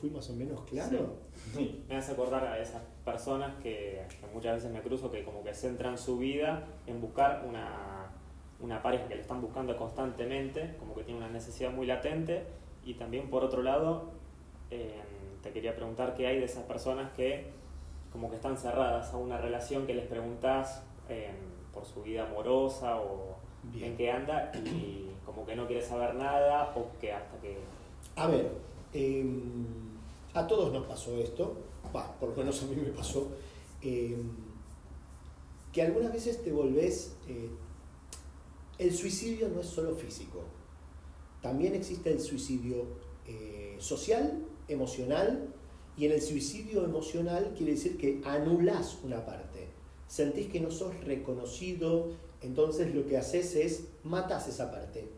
¿Fui 0.00 0.08
más 0.08 0.30
o 0.30 0.34
menos 0.34 0.62
claro? 0.66 1.16
Sí. 1.52 1.84
Me 1.88 1.96
hace 1.96 2.12
acordar 2.12 2.46
a 2.46 2.60
esas 2.60 2.80
personas 3.04 3.60
que, 3.60 4.06
muchas 4.32 4.54
veces 4.54 4.70
me 4.70 4.82
cruzo 4.82 5.10
que 5.10 5.24
como 5.24 5.42
que 5.42 5.52
centran 5.52 5.98
su 5.98 6.16
vida 6.18 6.64
en 6.86 7.00
buscar 7.00 7.44
una, 7.44 8.12
una 8.60 8.80
pareja 8.80 9.08
que 9.08 9.16
le 9.16 9.22
están 9.22 9.40
buscando 9.40 9.76
constantemente, 9.76 10.76
como 10.78 10.94
que 10.94 11.02
tiene 11.02 11.18
una 11.18 11.30
necesidad 11.30 11.72
muy 11.72 11.88
latente. 11.88 12.44
Y 12.84 12.94
también 12.94 13.28
por 13.28 13.42
otro 13.42 13.62
lado, 13.62 14.12
te 15.42 15.50
quería 15.50 15.74
preguntar 15.74 16.14
qué 16.14 16.28
hay 16.28 16.38
de 16.38 16.44
esas 16.44 16.62
personas 16.64 17.12
que 17.14 17.50
como 18.12 18.30
que 18.30 18.36
están 18.36 18.56
cerradas 18.58 19.12
a 19.12 19.16
una 19.16 19.38
relación 19.38 19.86
que 19.88 19.94
les 19.94 20.06
preguntas 20.06 20.84
por 21.74 21.84
su 21.84 22.02
vida 22.02 22.26
amorosa 22.26 23.00
o 23.00 23.36
en 23.74 23.96
qué 23.96 24.10
anda 24.10 24.52
y 24.54 25.10
como 25.26 25.44
que 25.44 25.56
no 25.56 25.66
quiere 25.66 25.82
saber 25.82 26.14
nada 26.14 26.72
o 26.76 26.98
que 27.00 27.12
hasta 27.12 27.38
que... 27.40 27.58
A 28.16 28.26
ver, 28.28 28.52
eh 28.92 29.24
a 30.34 30.46
todos 30.46 30.72
nos 30.72 30.84
pasó 30.86 31.16
esto, 31.18 31.56
por 32.18 32.30
lo 32.30 32.36
menos 32.36 32.60
a 32.62 32.66
mí 32.66 32.76
me 32.76 32.90
pasó, 32.90 33.28
eh, 33.80 34.16
que 35.72 35.82
algunas 35.82 36.12
veces 36.12 36.42
te 36.42 36.52
volvés... 36.52 37.16
Eh, 37.28 37.48
el 38.76 38.92
suicidio 38.92 39.48
no 39.50 39.60
es 39.60 39.68
solo 39.68 39.94
físico, 39.94 40.42
también 41.40 41.76
existe 41.76 42.10
el 42.10 42.20
suicidio 42.20 42.86
eh, 43.24 43.76
social, 43.78 44.44
emocional, 44.66 45.54
y 45.96 46.06
en 46.06 46.12
el 46.12 46.20
suicidio 46.20 46.84
emocional 46.84 47.54
quiere 47.56 47.74
decir 47.74 47.96
que 47.96 48.20
anulás 48.24 48.98
una 49.04 49.24
parte, 49.24 49.68
sentís 50.06 50.48
que 50.48 50.60
no 50.60 50.70
sos 50.70 51.02
reconocido, 51.04 52.16
entonces 52.40 52.94
lo 52.94 53.06
que 53.06 53.16
haces 53.16 53.56
es 53.56 53.88
matás 54.02 54.48
esa 54.48 54.70
parte, 54.70 55.08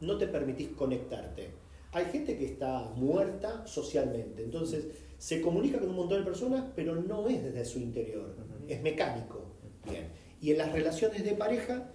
no 0.00 0.18
te 0.18 0.26
permitís 0.26 0.68
conectarte. 0.70 1.50
Hay 1.92 2.06
gente 2.06 2.36
que 2.36 2.46
está 2.46 2.90
muerta 2.96 3.66
socialmente, 3.66 4.42
entonces 4.42 4.86
se 5.18 5.40
comunica 5.40 5.78
con 5.78 5.90
un 5.90 5.96
montón 5.96 6.18
de 6.18 6.24
personas, 6.24 6.64
pero 6.74 6.96
no 6.96 7.28
es 7.28 7.44
desde 7.44 7.64
su 7.64 7.78
interior, 7.78 8.34
es 8.66 8.82
mecánico. 8.82 9.42
Bien. 9.88 10.08
Y 10.40 10.50
en 10.50 10.58
las 10.58 10.72
relaciones 10.72 11.24
de 11.24 11.32
pareja 11.32 11.92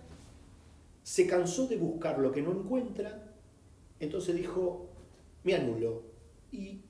se 1.04 1.26
cansó 1.28 1.68
de 1.68 1.78
buscar 1.78 2.20
lo 2.20 2.32
que 2.32 2.42
no 2.42 2.52
encuentra, 2.52 3.34
entonces 4.00 4.36
dijo, 4.36 4.90
me 5.44 5.56
anulo. 5.56 6.04
¿Y 6.52 6.82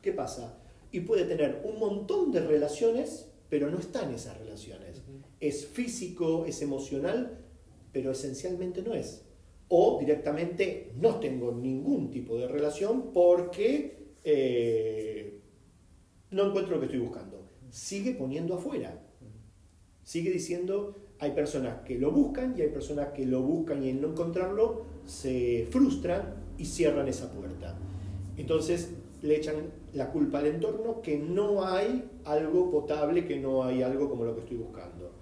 qué 0.00 0.12
pasa? 0.12 0.58
Y 0.92 1.00
puede 1.00 1.24
tener 1.24 1.62
un 1.64 1.78
montón 1.78 2.30
de 2.30 2.40
relaciones, 2.40 3.30
pero 3.54 3.70
no 3.70 3.78
está 3.78 4.02
en 4.02 4.14
esas 4.14 4.36
relaciones. 4.36 5.00
Es 5.38 5.64
físico, 5.64 6.44
es 6.44 6.60
emocional, 6.60 7.38
pero 7.92 8.10
esencialmente 8.10 8.82
no 8.82 8.94
es. 8.94 9.22
o 9.68 9.98
directamente 10.00 10.90
no 10.96 11.20
tengo 11.20 11.52
ningún 11.52 12.10
tipo 12.10 12.36
de 12.36 12.48
relación 12.48 13.12
porque 13.12 14.16
eh, 14.24 15.38
no 16.32 16.48
encuentro 16.48 16.74
lo 16.74 16.80
que 16.80 16.86
estoy 16.86 16.98
buscando. 16.98 17.48
Sigue 17.70 18.14
poniendo 18.14 18.54
afuera. 18.54 19.00
Sigue 20.02 20.32
diciendo, 20.32 20.96
hay 21.20 21.30
personas 21.30 21.82
que 21.82 21.96
lo 21.96 22.10
buscan 22.10 22.56
y 22.58 22.62
hay 22.62 22.70
personas 22.70 23.10
que 23.12 23.24
lo 23.24 23.40
buscan 23.42 23.84
y 23.84 23.90
en 23.90 24.00
no 24.00 24.08
encontrarlo 24.08 24.84
se 25.06 25.68
frustran 25.70 26.42
y 26.58 26.64
cierran 26.64 27.06
esa 27.06 27.32
puerta. 27.32 27.78
Entonces 28.36 28.90
le 29.24 29.36
echan 29.36 29.72
la 29.94 30.12
culpa 30.12 30.38
al 30.38 30.46
entorno 30.46 31.00
que 31.00 31.18
no 31.18 31.64
hay 31.64 32.10
algo 32.26 32.70
potable, 32.70 33.26
que 33.26 33.40
no 33.40 33.64
hay 33.64 33.82
algo 33.82 34.10
como 34.10 34.22
lo 34.22 34.34
que 34.34 34.42
estoy 34.42 34.58
buscando. 34.58 35.12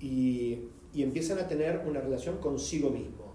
Y, 0.00 0.58
y 0.92 1.04
empiezan 1.04 1.38
a 1.38 1.46
tener 1.46 1.84
una 1.86 2.00
relación 2.00 2.38
consigo 2.38 2.90
mismo, 2.90 3.32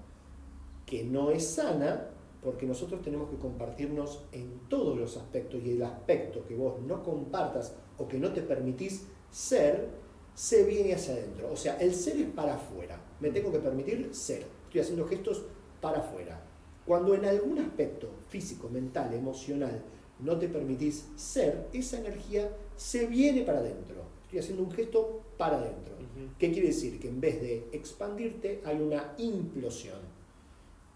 que 0.85 1.05
no 1.05 1.31
es 1.31 1.47
sana 1.47 2.09
porque 2.43 2.65
nosotros 2.65 3.01
tenemos 3.01 3.29
que 3.29 3.37
compartirnos 3.37 4.25
en 4.33 4.59
todos 4.67 4.97
los 4.97 5.15
aspectos 5.15 5.61
y 5.63 5.71
el 5.71 5.83
aspecto 5.83 6.45
que 6.45 6.55
vos 6.55 6.81
no 6.81 7.01
compartas 7.01 7.75
o 7.97 8.05
que 8.05 8.19
no 8.19 8.33
te 8.33 8.41
permitís 8.41 9.05
ser, 9.31 9.87
se 10.33 10.65
viene 10.65 10.95
hacia 10.95 11.13
adentro. 11.13 11.49
O 11.49 11.55
sea, 11.55 11.77
el 11.77 11.93
ser 11.93 12.17
es 12.17 12.27
para 12.27 12.55
afuera. 12.55 13.01
Me 13.21 13.29
tengo 13.29 13.53
que 13.53 13.59
permitir 13.59 14.13
ser. 14.13 14.45
Estoy 14.65 14.81
haciendo 14.81 15.07
gestos 15.07 15.45
para 15.79 15.99
afuera. 15.99 16.43
Cuando 16.85 17.15
en 17.15 17.23
algún 17.23 17.59
aspecto 17.59 18.09
físico, 18.27 18.67
mental, 18.67 19.13
emocional, 19.13 19.81
no 20.19 20.37
te 20.37 20.47
permitís 20.47 21.07
ser, 21.15 21.67
esa 21.73 21.99
energía 21.99 22.51
se 22.75 23.07
viene 23.07 23.43
para 23.43 23.59
adentro. 23.59 24.03
Estoy 24.23 24.39
haciendo 24.39 24.63
un 24.63 24.71
gesto 24.71 25.21
para 25.37 25.57
adentro. 25.57 25.95
¿Qué 26.37 26.51
quiere 26.51 26.67
decir? 26.67 26.99
Que 26.99 27.07
en 27.07 27.21
vez 27.21 27.41
de 27.41 27.67
expandirte 27.71 28.61
hay 28.65 28.79
una 28.81 29.13
implosión. 29.17 29.99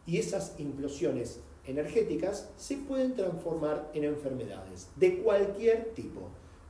Y 0.06 0.18
esas 0.18 0.60
implosiones 0.60 1.40
energéticas 1.66 2.52
se 2.58 2.78
pueden 2.78 3.16
transformar 3.16 3.90
en 3.94 4.04
enfermedades 4.04 4.90
de 4.98 5.20
cualquier 5.20 5.94
tipo. 5.94 6.30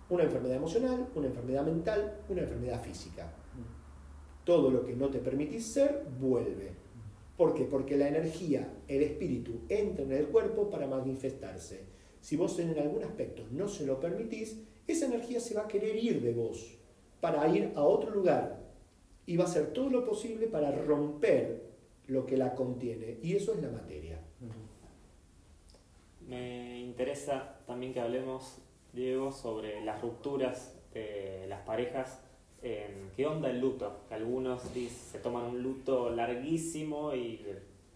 Una 0.10 0.24
enfermedad 0.24 0.58
emocional, 0.58 1.08
una 1.16 1.28
enfermedad 1.28 1.66
mental, 1.66 2.20
una 2.30 2.42
enfermedad 2.42 2.84
física. 2.84 3.34
Todo 4.44 4.70
lo 4.70 4.86
que 4.86 4.96
no 4.96 5.10
te 5.10 5.20
permitís 5.20 5.66
ser 5.66 6.06
vuelve. 6.20 6.72
¿Por 7.38 7.56
qué? 7.56 7.64
Porque 7.64 7.98
la 7.98 8.10
energía, 8.10 8.72
el 8.88 9.02
espíritu, 9.02 9.62
entra 9.70 10.06
en 10.06 10.12
el 10.12 10.28
cuerpo 10.28 10.70
para 10.70 10.86
manifestarse. 10.86 11.93
Si 12.24 12.38
vos 12.38 12.58
en 12.60 12.80
algún 12.80 13.04
aspecto 13.04 13.44
no 13.52 13.68
se 13.68 13.86
lo 13.86 14.00
permitís, 14.00 14.58
esa 14.88 15.08
energía 15.08 15.42
se 15.42 15.56
va 15.56 15.64
a 15.64 15.68
querer 15.68 15.98
ir 15.98 16.22
de 16.22 16.32
vos 16.32 16.78
para 17.20 17.46
ir 17.50 17.74
a 17.76 17.84
otro 17.84 18.12
lugar 18.12 18.62
y 19.26 19.36
va 19.36 19.44
a 19.44 19.48
hacer 19.48 19.74
todo 19.74 19.90
lo 19.90 20.06
posible 20.06 20.48
para 20.48 20.72
romper 20.72 21.64
lo 22.08 22.26
que 22.26 22.38
la 22.38 22.56
contiene 22.56 23.18
y 23.22 23.36
eso 23.36 23.54
es 23.54 23.62
la 23.62 23.70
materia. 23.70 24.22
Me 26.26 26.80
interesa 26.80 27.60
también 27.68 27.94
que 27.94 28.00
hablemos, 28.00 28.60
Diego, 28.94 29.34
sobre 29.34 29.84
las 29.84 30.02
rupturas 30.02 30.80
de 30.94 31.46
las 31.50 31.64
parejas. 31.64 32.22
¿Qué 32.62 33.28
onda 33.28 33.50
el 33.50 33.60
luto? 33.60 34.06
Que 34.08 34.14
algunos 34.14 34.62
se 34.62 35.20
toman 35.20 35.48
un 35.48 35.62
luto 35.62 36.10
larguísimo 36.10 37.14
y 37.14 37.46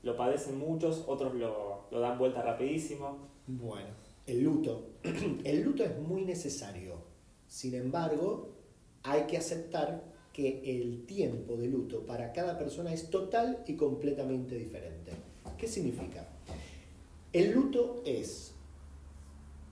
lo 0.03 0.17
padecen 0.17 0.59
muchos, 0.59 1.05
otros 1.07 1.33
lo, 1.33 1.85
lo 1.91 1.99
dan 2.01 2.19
vuelta 2.19 2.41
rapidísimo. 2.41 3.29
Bueno, 3.47 3.87
el 4.27 4.43
luto. 4.43 4.89
El 5.43 5.63
luto 5.63 5.83
es 5.83 5.97
muy 5.99 6.25
necesario. 6.25 7.01
Sin 7.47 7.73
embargo, 7.73 8.49
hay 9.03 9.23
que 9.23 9.37
aceptar 9.37 10.03
que 10.33 10.61
el 10.65 11.05
tiempo 11.07 11.55
de 11.55 11.67
luto 11.67 12.05
para 12.05 12.31
cada 12.31 12.59
persona 12.59 12.93
es 12.93 13.09
total 13.09 13.63
y 13.65 13.73
completamente 13.73 14.55
diferente. 14.55 15.13
¿Qué 15.57 15.67
significa? 15.67 16.27
El 17.33 17.53
luto 17.53 18.03
es 18.05 18.53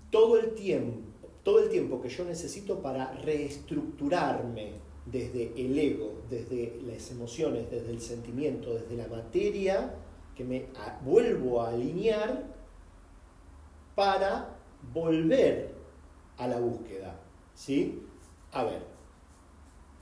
todo 0.09 0.39
el 0.39 0.55
tiempo, 0.55 1.27
todo 1.43 1.59
el 1.59 1.69
tiempo 1.69 2.01
que 2.01 2.09
yo 2.09 2.25
necesito 2.25 2.81
para 2.81 3.11
reestructurarme 3.11 4.71
desde 5.05 5.53
el 5.55 5.77
ego, 5.77 6.23
desde 6.29 6.79
las 6.81 7.11
emociones, 7.11 7.69
desde 7.69 7.91
el 7.91 8.01
sentimiento, 8.01 8.73
desde 8.73 8.95
la 8.95 9.07
materia, 9.07 9.93
que 10.35 10.43
me 10.43 10.65
vuelvo 11.03 11.61
a 11.61 11.69
alinear 11.69 12.54
para 13.95 14.57
volver 14.93 15.73
a 16.37 16.47
la 16.47 16.59
búsqueda. 16.59 17.19
¿Sí? 17.53 18.01
A 18.51 18.63
ver, 18.63 18.83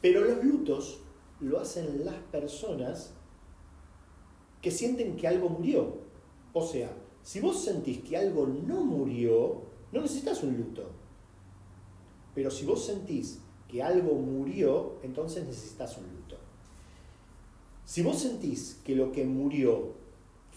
pero 0.02 0.22
los 0.22 0.44
lutos 0.44 1.00
lo 1.40 1.60
hacen 1.60 2.04
las 2.04 2.16
personas 2.32 3.14
que 4.62 4.72
sienten 4.72 5.16
que 5.16 5.28
algo 5.28 5.50
murió. 5.50 5.98
O 6.54 6.66
sea, 6.66 6.92
si 7.22 7.40
vos 7.40 7.64
sentís 7.64 8.00
que 8.00 8.18
algo 8.18 8.48
no 8.48 8.84
murió, 8.84 9.62
no 9.92 10.02
necesitas 10.02 10.44
un 10.44 10.58
luto. 10.58 10.90
Pero 12.36 12.50
si 12.50 12.66
vos 12.66 12.86
sentís 12.86 13.40
que 13.68 13.82
algo 13.82 14.16
murió, 14.16 14.98
entonces 15.04 15.46
necesitas 15.46 15.98
un 15.98 16.04
luto. 16.04 16.38
Si 17.86 18.02
vos 18.02 18.20
sentís 18.20 18.80
que 18.84 18.96
lo 18.96 19.12
que 19.12 19.26
murió 19.26 19.94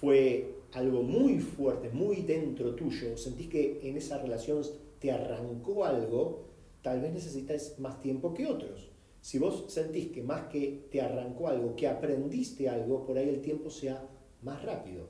fue 0.01 0.56
algo 0.77 1.03
muy 1.03 1.39
fuerte, 1.41 1.89
muy 1.89 2.17
dentro 2.17 2.75
tuyo, 2.75 3.17
sentís 3.17 3.49
que 3.49 3.81
en 3.89 3.97
esa 3.97 4.19
relación 4.19 4.63
te 5.01 5.11
arrancó 5.11 5.87
algo, 5.87 6.45
tal 6.83 7.01
vez 7.01 7.15
necesitas 7.15 7.79
más 7.79 7.99
tiempo 8.01 8.35
que 8.35 8.47
otros. 8.47 8.91
Si 9.23 9.39
vos 9.39 9.65
sentís 9.69 10.09
que 10.13 10.23
más 10.23 10.49
que 10.49 10.87
te 10.91 11.01
arrancó 11.01 11.49
algo, 11.49 11.75
que 11.75 11.89
aprendiste 11.89 12.69
algo, 12.69 13.07
por 13.07 13.17
ahí 13.17 13.29
el 13.29 13.41
tiempo 13.41 13.71
sea 13.71 14.07
más 14.43 14.63
rápido. 14.65 15.09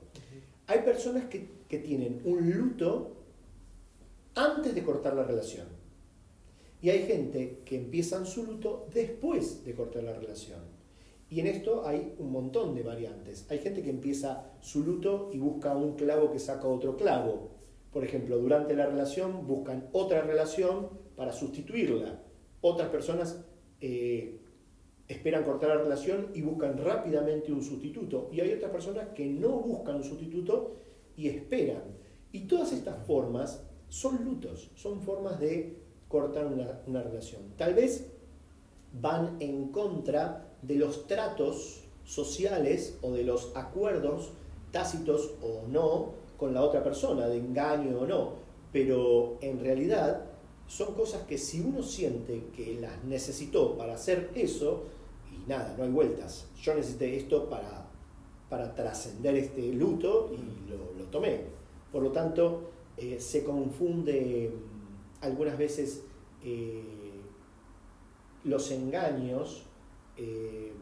Hay 0.67 0.79
personas 0.79 1.25
que, 1.25 1.49
que 1.67 1.79
tienen 1.79 2.21
un 2.23 2.49
luto 2.49 3.11
antes 4.35 4.73
de 4.73 4.83
cortar 4.83 5.15
la 5.15 5.23
relación. 5.23 5.67
Y 6.81 6.91
hay 6.91 7.05
gente 7.05 7.59
que 7.65 7.75
empiezan 7.75 8.25
su 8.25 8.45
luto 8.45 8.87
después 8.93 9.65
de 9.65 9.75
cortar 9.75 10.03
la 10.03 10.13
relación. 10.13 10.61
Y 11.29 11.41
en 11.41 11.47
esto 11.47 11.85
hay 11.85 12.15
un 12.19 12.31
montón 12.31 12.73
de 12.73 12.83
variantes. 12.83 13.45
Hay 13.49 13.59
gente 13.59 13.83
que 13.83 13.89
empieza 13.89 14.51
su 14.61 14.83
luto 14.83 15.29
y 15.33 15.39
busca 15.39 15.75
un 15.75 15.95
clavo 15.95 16.31
que 16.31 16.39
saca 16.39 16.67
otro 16.67 16.95
clavo. 16.95 17.49
Por 17.91 18.03
ejemplo, 18.03 18.37
durante 18.37 18.75
la 18.75 18.85
relación 18.85 19.45
buscan 19.45 19.89
otra 19.91 20.21
relación 20.21 20.89
para 21.15 21.33
sustituirla. 21.33 22.21
Otras 22.61 22.89
personas 22.89 23.43
eh, 23.81 24.39
esperan 25.07 25.43
cortar 25.43 25.69
la 25.69 25.83
relación 25.83 26.27
y 26.33 26.41
buscan 26.41 26.77
rápidamente 26.77 27.51
un 27.51 27.61
sustituto. 27.61 28.29
Y 28.31 28.39
hay 28.39 28.53
otras 28.53 28.71
personas 28.71 29.09
que 29.09 29.25
no 29.25 29.49
buscan 29.59 29.95
un 29.95 30.03
sustituto 30.03 30.77
y 31.17 31.27
esperan. 31.27 31.83
Y 32.31 32.41
todas 32.41 32.71
estas 32.71 33.05
formas 33.05 33.65
son 33.89 34.23
lutos, 34.23 34.71
son 34.75 35.01
formas 35.01 35.39
de 35.39 35.77
cortar 36.07 36.47
una, 36.47 36.81
una 36.87 37.01
relación. 37.01 37.41
Tal 37.57 37.73
vez 37.73 38.16
van 38.93 39.37
en 39.39 39.69
contra 39.69 40.47
de 40.61 40.75
los 40.75 41.07
tratos 41.07 41.83
sociales 42.03 42.97
o 43.01 43.11
de 43.11 43.23
los 43.23 43.51
acuerdos 43.55 44.31
tácitos 44.71 45.31
o 45.41 45.67
no 45.67 46.13
con 46.37 46.53
la 46.53 46.61
otra 46.61 46.83
persona, 46.83 47.27
de 47.27 47.37
engaño 47.37 47.99
o 47.99 48.05
no, 48.05 48.33
pero 48.71 49.37
en 49.41 49.59
realidad 49.59 50.25
son 50.67 50.93
cosas 50.93 51.23
que 51.23 51.37
si 51.37 51.61
uno 51.61 51.81
siente 51.81 52.47
que 52.55 52.79
las 52.79 53.03
necesitó 53.05 53.77
para 53.77 53.95
hacer 53.95 54.31
eso, 54.35 54.83
y 55.31 55.49
nada, 55.49 55.73
no 55.77 55.83
hay 55.83 55.89
vueltas, 55.89 56.47
yo 56.61 56.75
necesité 56.75 57.15
esto 57.17 57.49
para, 57.49 57.87
para 58.49 58.75
trascender 58.75 59.35
este 59.35 59.73
luto 59.73 60.31
y 60.33 60.69
lo, 60.69 61.05
tomé. 61.05 61.41
Por 61.91 62.03
lo 62.03 62.11
tanto, 62.11 62.69
eh, 62.97 63.17
se 63.19 63.45
confunde 63.45 64.51
mm, 64.53 65.23
algunas 65.23 65.57
veces 65.57 66.03
eh, 66.43 66.83
los 68.47 68.71
engaños 68.71 69.63
eh, 70.17 70.73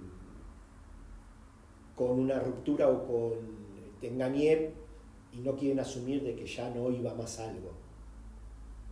con 1.96 2.20
una 2.20 2.40
ruptura 2.40 2.90
o 2.90 3.06
con 3.06 3.66
te 4.00 4.08
engañé 4.08 4.72
y 5.32 5.40
no 5.40 5.56
quieren 5.56 5.80
asumir 5.80 6.24
de 6.24 6.36
que 6.36 6.46
ya 6.46 6.70
no 6.70 6.92
iba 6.92 7.14
más 7.14 7.40
algo. 7.40 7.72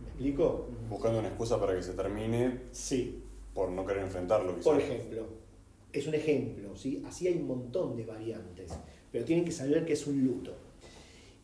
¿Me 0.00 0.08
explico? 0.08 0.68
Buscando 0.88 1.20
una 1.20 1.28
excusa 1.28 1.58
para 1.58 1.74
que 1.74 1.82
se 1.82 1.92
termine. 1.92 2.62
Sí. 2.72 3.22
Por 3.54 3.70
no 3.70 3.86
querer 3.86 4.02
enfrentarlo. 4.02 4.58
Por 4.60 4.80
ejemplo, 4.80 5.26
es 5.92 6.06
un 6.06 6.14
ejemplo, 6.14 6.74
¿sí? 6.76 7.02
Así 7.06 7.28
hay 7.28 7.36
un 7.36 7.46
montón 7.46 7.96
de 7.96 8.04
variantes, 8.04 8.72
pero 9.12 9.24
tienen 9.24 9.44
que 9.44 9.52
saber 9.52 9.86
que 9.86 9.92
es 9.92 10.06
un 10.06 10.24
luto. 10.24 10.52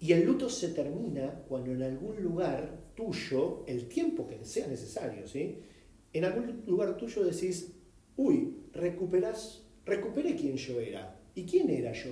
Y 0.00 0.12
el 0.12 0.24
luto 0.24 0.48
se 0.48 0.70
termina 0.70 1.44
cuando 1.48 1.70
en 1.70 1.82
algún 1.82 2.20
lugar 2.22 2.80
tuyo, 2.96 3.62
el 3.66 3.86
tiempo 3.86 4.26
que 4.26 4.44
sea 4.44 4.66
necesario, 4.66 5.28
¿sí? 5.28 5.60
En 6.12 6.24
algún 6.24 6.62
lugar 6.66 6.96
tuyo 6.96 7.24
decís, 7.24 7.72
uy, 8.16 8.56
recuperás, 8.72 9.66
recuperé 9.84 10.34
quién 10.34 10.56
yo 10.56 10.80
era. 10.80 11.20
¿Y 11.34 11.44
quién 11.44 11.70
era 11.70 11.92
yo? 11.92 12.10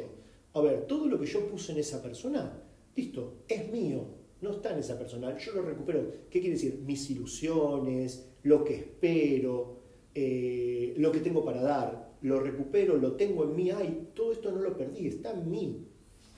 A 0.54 0.61
ver, 0.61 0.87
todo 0.87 1.06
lo 1.06 1.18
que 1.18 1.26
yo 1.26 1.46
puse 1.48 1.72
en 1.72 1.78
esa 1.78 2.02
persona, 2.02 2.62
listo, 2.94 3.42
es 3.48 3.70
mío, 3.70 4.06
no 4.40 4.52
está 4.52 4.72
en 4.72 4.78
esa 4.78 4.98
persona, 4.98 5.37
yo 5.37 5.52
lo 5.52 5.62
recupero. 5.62 6.08
¿Qué 6.30 6.40
quiere 6.40 6.54
decir? 6.54 6.80
Mis 6.84 7.11
ilusiones, 7.11 8.30
lo 8.44 8.64
que 8.64 8.76
espero, 8.76 9.80
eh, 10.14 10.94
lo 10.96 11.11
que 11.12 11.20
tengo 11.20 11.44
para 11.44 11.61
dar, 11.61 12.16
lo 12.22 12.40
recupero, 12.40 12.96
lo 12.96 13.12
tengo 13.16 13.44
en 13.44 13.54
mí, 13.54 13.70
ay, 13.70 14.08
todo 14.14 14.32
esto 14.32 14.50
no 14.52 14.61
lo 14.61 14.76
perdí, 14.76 15.06
está 15.06 15.32
en 15.32 15.50
mí. 15.50 15.87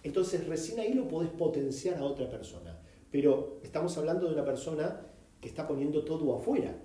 Entonces 0.02 0.46
recién 0.46 0.80
ahí 0.80 0.94
lo 0.94 1.08
podés 1.08 1.30
potenciar 1.30 1.98
a 1.98 2.04
otra 2.04 2.28
persona. 2.30 2.80
Pero 3.10 3.60
estamos 3.62 3.96
hablando 3.98 4.26
de 4.26 4.34
una 4.34 4.44
persona 4.44 5.06
que 5.40 5.48
está 5.48 5.66
poniendo 5.66 6.04
todo 6.04 6.36
afuera. 6.36 6.80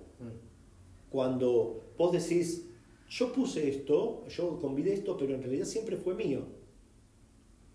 Cuando 1.10 1.82
vos 1.96 2.12
decís, 2.12 2.66
yo 3.08 3.32
puse 3.32 3.68
esto, 3.68 4.26
yo 4.28 4.58
convidé 4.60 4.94
esto, 4.94 5.16
pero 5.16 5.34
en 5.34 5.42
realidad 5.42 5.64
siempre 5.66 5.96
fue 5.96 6.14
mío. 6.14 6.40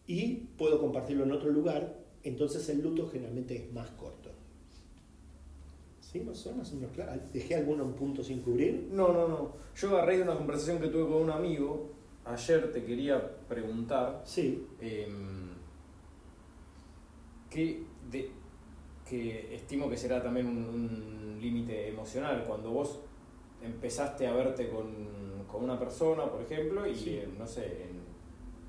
Y 0.08 0.34
puedo 0.58 0.80
compartirlo 0.80 1.24
en 1.24 1.32
otro 1.32 1.50
lugar, 1.50 1.98
entonces 2.24 2.68
el 2.70 2.82
luto 2.82 3.08
generalmente 3.10 3.56
es 3.56 3.72
más 3.74 3.90
corto. 3.92 4.30
¿Sí? 6.02 6.20
¿Más 6.20 6.46
o 6.48 6.52
menos? 6.52 6.74
claro? 6.94 7.22
¿Dejé 7.32 7.56
algún 7.56 7.94
punto 7.94 8.22
sin 8.22 8.42
cubrir? 8.42 8.90
No, 8.92 9.14
no, 9.14 9.28
no. 9.30 9.54
Yo 9.76 9.90
agarré 9.92 10.18
de 10.18 10.24
una 10.24 10.36
conversación 10.36 10.80
que 10.80 10.88
tuve 10.90 11.04
con 11.04 11.22
un 11.22 11.30
amigo. 11.30 11.92
Ayer 12.26 12.72
te 12.74 12.84
quería 12.84 13.38
preguntar. 13.48 14.22
Sí. 14.26 14.68
em, 14.82 15.52
que, 17.50 17.84
de- 18.10 18.32
que 19.10 19.56
estimo 19.56 19.90
que 19.90 19.98
será 19.98 20.22
también 20.22 20.48
un, 20.48 20.58
un 20.58 21.40
límite 21.42 21.88
emocional. 21.90 22.44
Cuando 22.46 22.72
vos 22.72 23.00
empezaste 23.64 24.28
a 24.28 24.34
verte 24.34 24.70
con, 24.70 25.46
con 25.48 25.64
una 25.64 25.78
persona, 25.80 26.26
por 26.26 26.42
ejemplo, 26.42 26.86
y 26.88 26.96
Sí. 26.96 27.16
eh, 27.16 27.30
no 27.38 27.46
sé, 27.48 27.84
en 27.90 28.02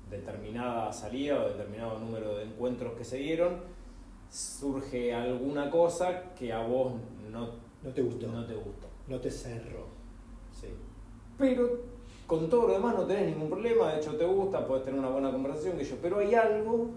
determinada 0.09 0.91
salida 0.93 1.43
o 1.43 1.47
determinado 1.49 1.99
número 1.99 2.35
de 2.37 2.43
encuentros 2.43 2.93
que 2.93 3.03
se 3.03 3.17
dieron, 3.17 3.57
surge 4.29 5.13
alguna 5.13 5.69
cosa 5.69 6.33
que 6.33 6.51
a 6.53 6.61
vos 6.61 6.93
no, 7.31 7.49
No 7.83 7.89
te 7.93 8.01
gustó. 8.01 8.27
no 8.27 8.45
te 8.45 8.53
gustó. 8.55 8.87
No 9.07 9.19
te 9.19 9.29
cerró. 9.31 9.85
Sí. 10.51 10.67
Pero 11.37 11.69
con 12.27 12.49
todo 12.49 12.67
lo 12.67 12.73
demás 12.73 12.95
no 12.95 13.05
tenés 13.05 13.27
ningún 13.27 13.49
problema, 13.49 13.91
de 13.93 13.99
hecho 13.99 14.15
te 14.15 14.25
gusta, 14.25 14.65
puedes 14.65 14.83
tener 14.85 14.99
una 14.99 15.09
buena 15.09 15.31
conversación, 15.31 15.77
que 15.77 15.83
yo, 15.83 15.95
pero 16.01 16.19
hay 16.19 16.33
algo 16.35 16.89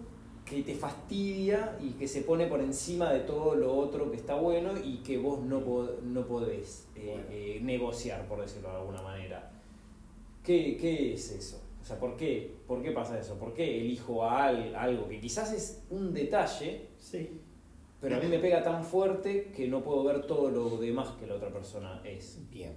que 0.48 0.62
te 0.62 0.74
fastidia 0.76 1.76
y 1.82 1.90
que 1.90 2.06
se 2.06 2.22
pone 2.22 2.46
por 2.46 2.60
encima 2.60 3.12
de 3.12 3.20
todo 3.20 3.54
lo 3.56 3.76
otro 3.76 4.10
que 4.10 4.16
está 4.16 4.36
bueno 4.36 4.70
y 4.82 4.98
que 4.98 5.18
vos 5.18 5.40
no, 5.42 5.60
pod- 5.60 6.00
no 6.02 6.24
podés 6.26 6.86
eh, 6.94 7.02
Bueno. 7.14 7.22
eh, 7.30 7.58
negociar, 7.62 8.26
por 8.28 8.40
decirlo 8.40 8.70
de 8.70 8.76
alguna 8.76 9.02
manera. 9.02 9.50
¿Qué, 10.44 10.76
qué 10.80 11.14
es 11.14 11.32
eso? 11.32 11.60
O 11.82 11.84
sea, 11.84 11.98
¿por 11.98 12.16
qué? 12.16 12.54
¿Por 12.66 12.80
qué 12.82 12.92
pasa 12.92 13.18
eso? 13.18 13.34
¿Por 13.38 13.52
qué 13.54 13.80
elijo 13.80 14.22
a 14.24 14.46
al- 14.46 14.74
algo 14.76 15.08
que 15.08 15.20
quizás 15.20 15.52
es 15.52 15.82
un 15.90 16.14
detalle, 16.14 16.88
Sí. 16.98 17.40
pero 18.00 18.16
a 18.16 18.20
mí 18.20 18.26
me 18.28 18.38
pega 18.38 18.62
tan 18.62 18.84
fuerte 18.84 19.50
que 19.54 19.66
no 19.66 19.82
puedo 19.82 20.04
ver 20.04 20.26
todo 20.26 20.48
lo 20.50 20.76
demás 20.78 21.08
que 21.18 21.26
la 21.26 21.34
otra 21.34 21.52
persona 21.52 22.00
es? 22.04 22.40
Bien. 22.50 22.72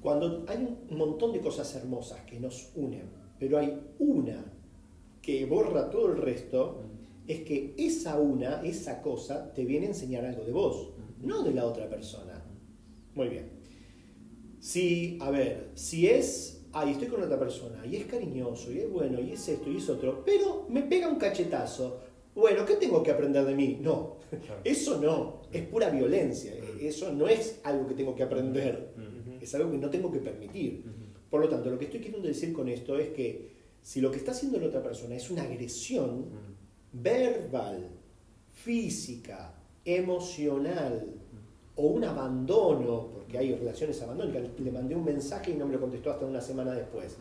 Cuando 0.00 0.44
hay 0.48 0.58
un 0.90 0.96
montón 0.96 1.32
de 1.32 1.40
cosas 1.40 1.74
hermosas 1.74 2.20
que 2.22 2.38
nos 2.38 2.70
unen, 2.76 3.10
pero 3.38 3.58
hay 3.58 3.80
una 3.98 4.44
que 5.24 5.46
borra 5.46 5.88
todo 5.90 6.12
el 6.12 6.18
resto, 6.18 6.82
es 7.26 7.40
que 7.40 7.74
esa 7.78 8.18
una, 8.18 8.62
esa 8.62 9.00
cosa, 9.00 9.52
te 9.54 9.64
viene 9.64 9.86
a 9.86 9.88
enseñar 9.90 10.24
algo 10.24 10.44
de 10.44 10.52
vos, 10.52 10.90
no 11.22 11.42
de 11.42 11.54
la 11.54 11.64
otra 11.64 11.88
persona. 11.88 12.44
Muy 13.14 13.28
bien. 13.28 13.50
Si, 14.60 15.18
a 15.20 15.30
ver, 15.30 15.70
si 15.74 16.06
es, 16.06 16.66
ay, 16.72 16.92
estoy 16.92 17.08
con 17.08 17.22
otra 17.22 17.38
persona, 17.38 17.84
y 17.86 17.96
es 17.96 18.04
cariñoso, 18.06 18.70
y 18.72 18.80
es 18.80 18.90
bueno, 18.90 19.20
y 19.20 19.32
es 19.32 19.48
esto, 19.48 19.70
y 19.70 19.78
es 19.78 19.88
otro, 19.88 20.22
pero 20.24 20.66
me 20.68 20.82
pega 20.82 21.08
un 21.08 21.16
cachetazo, 21.16 22.00
bueno, 22.34 22.66
¿qué 22.66 22.74
tengo 22.74 23.02
que 23.02 23.10
aprender 23.10 23.44
de 23.44 23.54
mí? 23.54 23.78
No, 23.80 24.16
eso 24.64 25.00
no, 25.00 25.42
es 25.52 25.62
pura 25.66 25.88
violencia, 25.88 26.52
eso 26.80 27.12
no 27.12 27.28
es 27.28 27.60
algo 27.64 27.86
que 27.86 27.94
tengo 27.94 28.14
que 28.14 28.24
aprender, 28.24 28.92
es 29.40 29.54
algo 29.54 29.70
que 29.70 29.78
no 29.78 29.88
tengo 29.88 30.10
que 30.10 30.18
permitir. 30.18 30.84
Por 31.30 31.40
lo 31.40 31.48
tanto, 31.48 31.70
lo 31.70 31.78
que 31.78 31.86
estoy 31.86 32.00
queriendo 32.00 32.28
decir 32.28 32.52
con 32.52 32.68
esto 32.68 32.98
es 32.98 33.08
que 33.08 33.63
si 33.84 34.00
lo 34.00 34.10
que 34.10 34.16
está 34.16 34.30
haciendo 34.30 34.58
la 34.58 34.68
otra 34.68 34.82
persona 34.82 35.14
es 35.14 35.30
una 35.30 35.42
agresión 35.42 36.24
verbal, 36.90 37.90
física, 38.50 39.52
emocional 39.84 41.06
o 41.76 41.88
un 41.88 42.02
abandono, 42.02 43.10
porque 43.12 43.36
hay 43.36 43.54
relaciones 43.54 44.00
abandónicas, 44.00 44.58
le 44.58 44.72
mandé 44.72 44.96
un 44.96 45.04
mensaje 45.04 45.50
y 45.50 45.56
no 45.56 45.66
me 45.66 45.74
lo 45.74 45.80
contestó 45.80 46.10
hasta 46.10 46.24
una 46.24 46.40
semana 46.40 46.72
después. 46.72 47.18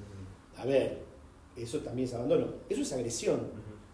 A 0.55 0.65
ver, 0.65 0.99
eso 1.57 1.79
también 1.79 2.07
es 2.07 2.13
abandono, 2.13 2.47
eso 2.69 2.81
es 2.81 2.93
agresión. 2.93 3.41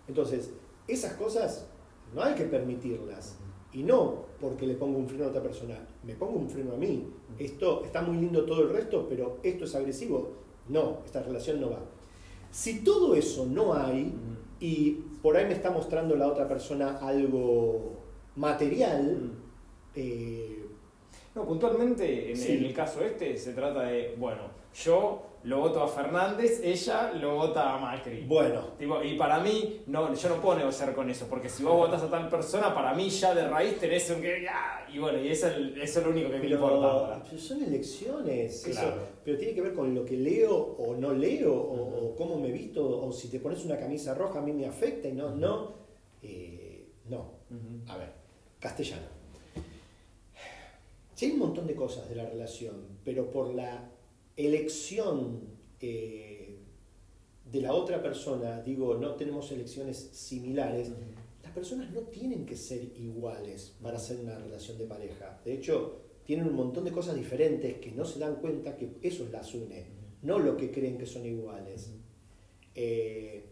Entonces, 0.08 0.52
esas 0.88 1.14
cosas 1.14 1.66
no 2.14 2.22
hay 2.22 2.36
que 2.36 2.46
permitirlas. 2.46 3.38
Y 3.74 3.82
no 3.82 4.26
porque 4.40 4.68
le 4.68 4.76
pongo 4.76 5.00
un 5.00 5.08
freno 5.08 5.26
a 5.26 5.30
otra 5.30 5.42
persona, 5.42 5.76
me 6.04 6.14
pongo 6.14 6.38
un 6.38 6.48
freno 6.48 6.74
a 6.74 6.78
mí. 6.78 7.12
Esto 7.40 7.84
está 7.84 8.04
muy 8.04 8.18
lindo 8.18 8.46
todo 8.46 8.62
el 8.62 8.70
resto, 8.70 9.08
pero 9.10 9.40
esto 9.42 9.66
es 9.66 9.74
agresivo. 9.74 10.34
No, 10.68 11.00
esta 11.04 11.24
relación 11.24 11.60
no 11.60 11.72
va. 11.72 11.80
Si 12.52 12.84
todo 12.84 13.16
eso 13.16 13.46
no 13.46 13.74
hay 13.74 14.14
y 14.60 14.92
por 15.22 15.38
ahí 15.38 15.46
me 15.46 15.54
está 15.54 15.72
mostrando 15.72 16.16
la 16.16 16.28
otra 16.28 16.48
persona 16.48 16.98
algo 16.98 17.94
material, 18.36 19.32
eh, 19.96 20.66
No, 21.36 21.46
puntualmente 21.46 22.32
en, 22.32 22.38
Sí. 22.38 22.54
en 22.54 22.66
el 22.66 22.74
caso 22.74 23.02
este 23.02 23.38
se 23.38 23.54
trata 23.54 23.84
de, 23.84 24.16
bueno, 24.18 24.42
yo 24.84 25.22
lo 25.44 25.60
voto 25.60 25.82
a 25.82 25.88
Fernández, 25.88 26.60
ella 26.64 27.12
lo 27.14 27.36
vota 27.36 27.74
a 27.74 27.78
Macri. 27.80 28.26
bueno, 28.28 28.74
Tipo, 28.78 29.02
y 29.04 29.16
para 29.18 29.40
mí, 29.40 29.82
no, 29.88 30.14
yo 30.14 30.30
no 30.30 30.42
puedo 30.42 30.58
negociar 30.60 30.94
con 30.94 31.10
eso, 31.10 31.28
porque 31.30 31.48
si 31.50 31.64
vos 31.64 31.76
votás 31.78 32.04
a 32.04 32.10
tal 32.10 32.28
persona, 32.30 32.74
para 32.76 32.94
mí 32.94 33.10
ya 33.10 33.34
de 33.34 33.48
raíz 33.48 33.80
tenés 33.80 34.10
un 34.10 34.22
que. 34.22 34.46
¡ah! 34.50 34.86
Y 34.94 35.00
bueno, 35.00 35.20
y 35.20 35.30
eso, 35.30 35.48
es- 35.48 35.78
eso 35.78 36.00
es 36.00 36.06
lo 36.06 36.12
único 36.12 36.30
que 36.30 36.40
me 36.40 36.48
importa 36.50 36.76
pero, 36.78 36.90
ahora. 36.90 37.24
pero 37.24 37.38
son 37.42 37.64
elecciones, 37.64 38.68
eso- 38.68 38.82
Claro. 38.82 39.02
pero 39.24 39.38
tiene 39.38 39.54
que 39.54 39.62
ver 39.62 39.74
con 39.74 39.96
lo 39.96 40.04
que 40.04 40.18
leo 40.18 40.56
o 40.56 40.96
no 40.96 41.14
leo, 41.14 41.54
o, 41.56 42.08
o 42.10 42.16
cómo 42.16 42.38
me 42.38 42.52
visto, 42.52 43.06
o 43.06 43.12
si 43.12 43.30
te 43.30 43.40
pones 43.40 43.64
una 43.66 43.78
camisa 43.78 44.14
roja 44.14 44.40
a 44.40 44.42
mí 44.42 44.52
me 44.52 44.66
afecta 44.66 45.08
y 45.08 45.14
no, 45.14 45.30
no, 45.36 45.74
eh, 46.22 46.86
no. 47.08 47.40
A 47.88 47.96
ver, 47.98 48.12
castellano. 48.60 49.08
Sí 51.14 51.26
hay 51.26 51.32
un 51.34 51.40
montón 51.40 51.68
de 51.68 51.76
cosas 51.76 52.08
de 52.10 52.16
la 52.16 52.26
relación, 52.26 52.76
pero 53.04 53.30
por 53.30 53.54
la 53.54 53.90
elección 54.46 55.42
eh, 55.82 56.60
de 57.52 57.62
la 57.62 57.74
otra 57.74 58.02
persona, 58.02 58.62
digo, 58.62 58.96
no 58.96 59.16
tenemos 59.16 59.52
elecciones 59.52 59.98
similares, 60.14 60.92
las 61.44 61.52
personas 61.52 61.92
no 61.92 62.02
tienen 62.02 62.46
que 62.46 62.56
ser 62.56 62.92
iguales 62.98 63.76
para 63.82 63.98
hacer 63.98 64.20
una 64.20 64.38
relación 64.38 64.78
de 64.78 64.86
pareja. 64.86 65.42
De 65.44 65.54
hecho, 65.54 66.02
tienen 66.24 66.48
un 66.48 66.56
montón 66.56 66.86
de 66.86 66.92
cosas 66.92 67.16
diferentes 67.16 67.78
que 67.78 67.92
no 67.92 68.06
se 68.06 68.20
dan 68.20 68.36
cuenta 68.36 68.78
que 68.78 68.98
eso 69.02 69.28
las 69.32 69.54
une, 69.56 69.88
no 70.22 70.38
lo 70.40 70.56
que 70.58 70.72
creen 70.72 70.98
que 70.98 71.06
son 71.06 71.26
iguales. 71.26 71.92
Eh, 72.76 73.46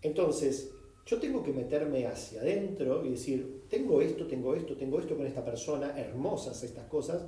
entonces, 0.00 0.72
yo 1.04 1.18
tengo 1.18 1.42
que 1.42 1.52
meterme 1.52 2.06
hacia 2.06 2.40
adentro 2.40 3.04
y 3.04 3.10
decir, 3.10 3.64
tengo 3.68 4.00
esto, 4.00 4.26
tengo 4.26 4.54
esto, 4.54 4.76
tengo 4.76 4.98
esto 4.98 5.16
con 5.16 5.26
esta 5.26 5.44
persona, 5.44 5.98
hermosas 5.98 6.62
estas 6.62 6.86
cosas, 6.86 7.26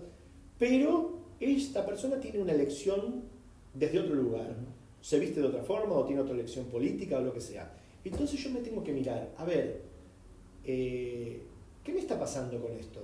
pero 0.59 1.24
esta 1.40 1.85
persona 1.85 2.18
tiene 2.20 2.40
una 2.40 2.53
elección 2.53 3.23
desde 3.75 4.01
otro 4.01 4.14
lugar. 4.14 4.55
Se 5.01 5.18
viste 5.18 5.40
de 5.40 5.49
otra 5.49 5.62
forma 5.62 5.94
o 5.94 6.05
tiene 6.05 6.23
otra 6.23 6.35
elección 6.35 6.66
política 6.66 7.18
o 7.18 7.23
lo 7.23 7.33
que 7.33 7.40
sea. 7.40 7.73
Entonces 8.05 8.38
yo 8.42 8.51
me 8.51 8.61
tengo 8.61 8.83
que 8.85 8.92
mirar, 8.92 9.33
a 9.37 9.44
ver, 9.44 9.83
eh, 10.64 11.42
¿qué 11.83 11.92
me 11.92 12.01
está 12.01 12.18
pasando 12.18 12.61
con 12.61 12.73
esto? 12.73 13.01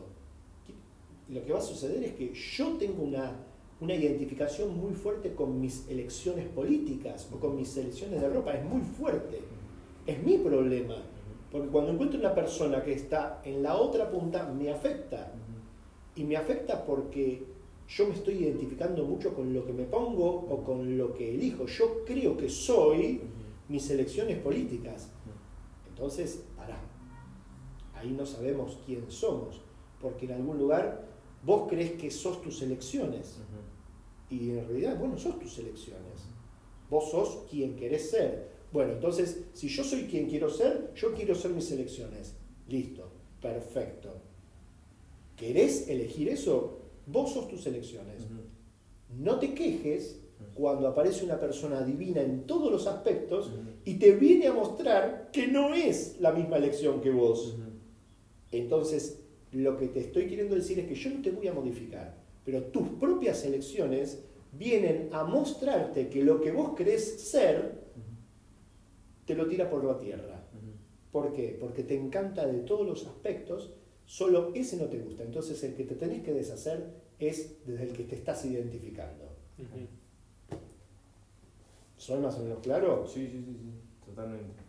¿Qué- 0.67 1.33
Lo 1.35 1.45
que 1.45 1.53
va 1.53 1.59
a 1.59 1.63
suceder 1.63 2.03
es 2.05 2.13
que 2.15 2.33
yo 2.35 2.77
tengo 2.79 3.03
una, 3.03 3.33
una 3.81 3.95
identificación 3.95 4.77
muy 4.79 4.95
fuerte 4.95 5.35
con 5.35 5.61
mis 5.61 5.89
elecciones 5.89 6.47
políticas 6.49 7.29
o 7.33 7.39
con 7.39 7.57
mis 7.57 7.77
elecciones 7.77 8.21
de 8.21 8.29
ropa, 8.29 8.53
es 8.55 8.65
muy 8.65 8.81
fuerte. 8.83 9.41
Es 10.07 10.23
mi 10.23 10.39
problema. 10.39 10.97
Porque 11.53 11.69
cuando 11.69 11.93
encuentro 11.93 12.19
una 12.19 12.35
persona 12.35 12.83
que 12.83 12.93
está 12.93 13.43
en 13.45 13.63
la 13.63 13.77
otra 13.77 14.11
punta, 14.11 14.47
me 14.47 14.71
afecta. 14.71 15.33
Y 16.17 16.25
me 16.25 16.37
afecta 16.37 16.85
porque 16.85 17.43
yo 17.91 18.07
me 18.07 18.15
estoy 18.15 18.35
identificando 18.35 19.05
mucho 19.05 19.35
con 19.35 19.53
lo 19.53 19.67
que 19.67 19.73
me 19.73 19.83
pongo 19.85 20.47
o 20.49 20.63
con 20.63 20.97
lo 20.97 21.13
que 21.13 21.35
elijo. 21.35 21.67
Yo 21.67 22.05
creo 22.05 22.37
que 22.37 22.49
soy 22.49 23.21
mis 23.69 23.91
elecciones 23.91 24.39
políticas. 24.39 25.11
Entonces, 25.89 26.45
pará. 26.57 26.81
Ahí 27.95 28.13
no 28.13 28.25
sabemos 28.25 28.79
quién 28.87 29.11
somos. 29.11 29.61
Porque 30.01 30.27
en 30.27 30.33
algún 30.33 30.59
lugar 30.59 31.09
vos 31.45 31.69
crees 31.69 31.93
que 31.93 32.13
sos 32.13 32.41
tus 32.43 32.63
elecciones. 32.63 33.39
Y 34.29 34.51
en 34.51 34.69
realidad, 34.69 34.97
bueno, 34.97 35.19
sos 35.19 35.41
tus 35.41 35.59
elecciones. 35.59 36.29
Vos 36.89 37.11
sos 37.11 37.49
quien 37.51 37.75
querés 37.75 38.09
ser. 38.09 38.51
Bueno, 38.73 38.93
entonces, 38.93 39.47
si 39.53 39.67
yo 39.67 39.83
soy 39.83 40.05
quien 40.05 40.29
quiero 40.29 40.49
ser, 40.49 40.93
yo 40.95 41.13
quiero 41.13 41.35
ser 41.35 41.51
mis 41.51 41.69
elecciones. 41.73 42.37
Listo, 42.69 43.11
perfecto. 43.43 44.15
¿Querés 45.35 45.89
elegir 45.89 46.29
eso? 46.29 46.80
Vos 47.11 47.33
sos 47.33 47.49
tus 47.49 47.67
elecciones. 47.67 48.27
No 49.09 49.39
te 49.39 49.55
quejes 49.55 50.21
cuando 50.55 50.89
aparece 50.89 51.25
una 51.25 51.39
persona 51.39 51.83
divina 51.83 52.21
en 52.21 52.47
todos 52.47 52.71
los 52.71 52.87
aspectos 52.87 53.51
y 53.85 53.95
te 53.95 54.13
viene 54.13 54.47
a 54.47 54.53
mostrar 54.53 55.31
que 55.33 55.47
no 55.47 55.75
es 55.75 56.17
la 56.21 56.33
misma 56.33 56.57
elección 56.57 57.01
que 57.01 57.11
vos. 57.11 57.57
Entonces, 58.53 59.21
lo 59.53 59.77
que 59.77 59.89
te 59.89 60.01
estoy 60.01 60.27
queriendo 60.27 60.55
decir 60.55 60.79
es 60.79 60.87
que 60.87 60.95
yo 60.95 61.11
no 61.11 61.23
te 61.23 61.31
voy 61.31 61.49
a 61.49 61.53
modificar, 61.53 62.17
pero 62.45 62.65
tus 62.65 62.89
propias 63.01 63.45
elecciones 63.45 64.23
vienen 64.53 65.09
a 65.13 65.25
mostrarte 65.25 66.09
que 66.09 66.25
lo 66.25 66.41
que 66.41 66.53
vos 66.53 66.75
querés 66.75 67.21
ser 67.21 67.81
te 69.25 69.35
lo 69.35 69.47
tira 69.47 69.71
por 69.71 69.85
la 69.85 69.99
tierra. 69.99 70.45
¿Por 71.13 71.33
qué? 71.33 71.57
Porque 71.61 71.83
te 71.83 71.97
encanta 71.97 72.47
de 72.47 72.61
todos 72.61 72.87
los 72.87 73.07
aspectos, 73.07 73.73
solo 74.05 74.53
ese 74.55 74.77
no 74.77 74.87
te 74.87 74.99
gusta. 74.99 75.25
Entonces 75.25 75.63
el 75.65 75.75
que 75.75 75.85
te 75.85 75.95
tenés 75.95 76.23
que 76.23 76.33
deshacer 76.33 77.00
es 77.29 77.67
desde 77.67 77.85
el 77.85 77.93
que 77.93 78.05
te 78.05 78.17
estás 78.17 78.45
identificando. 78.45 79.25
¿Soy 81.97 82.19
más 82.21 82.37
o 82.39 82.43
menos 82.43 82.61
claro? 82.61 83.07
Sí, 83.07 83.27
sí, 83.27 83.43
sí, 83.45 83.57
sí, 83.61 83.73
totalmente. 84.07 84.63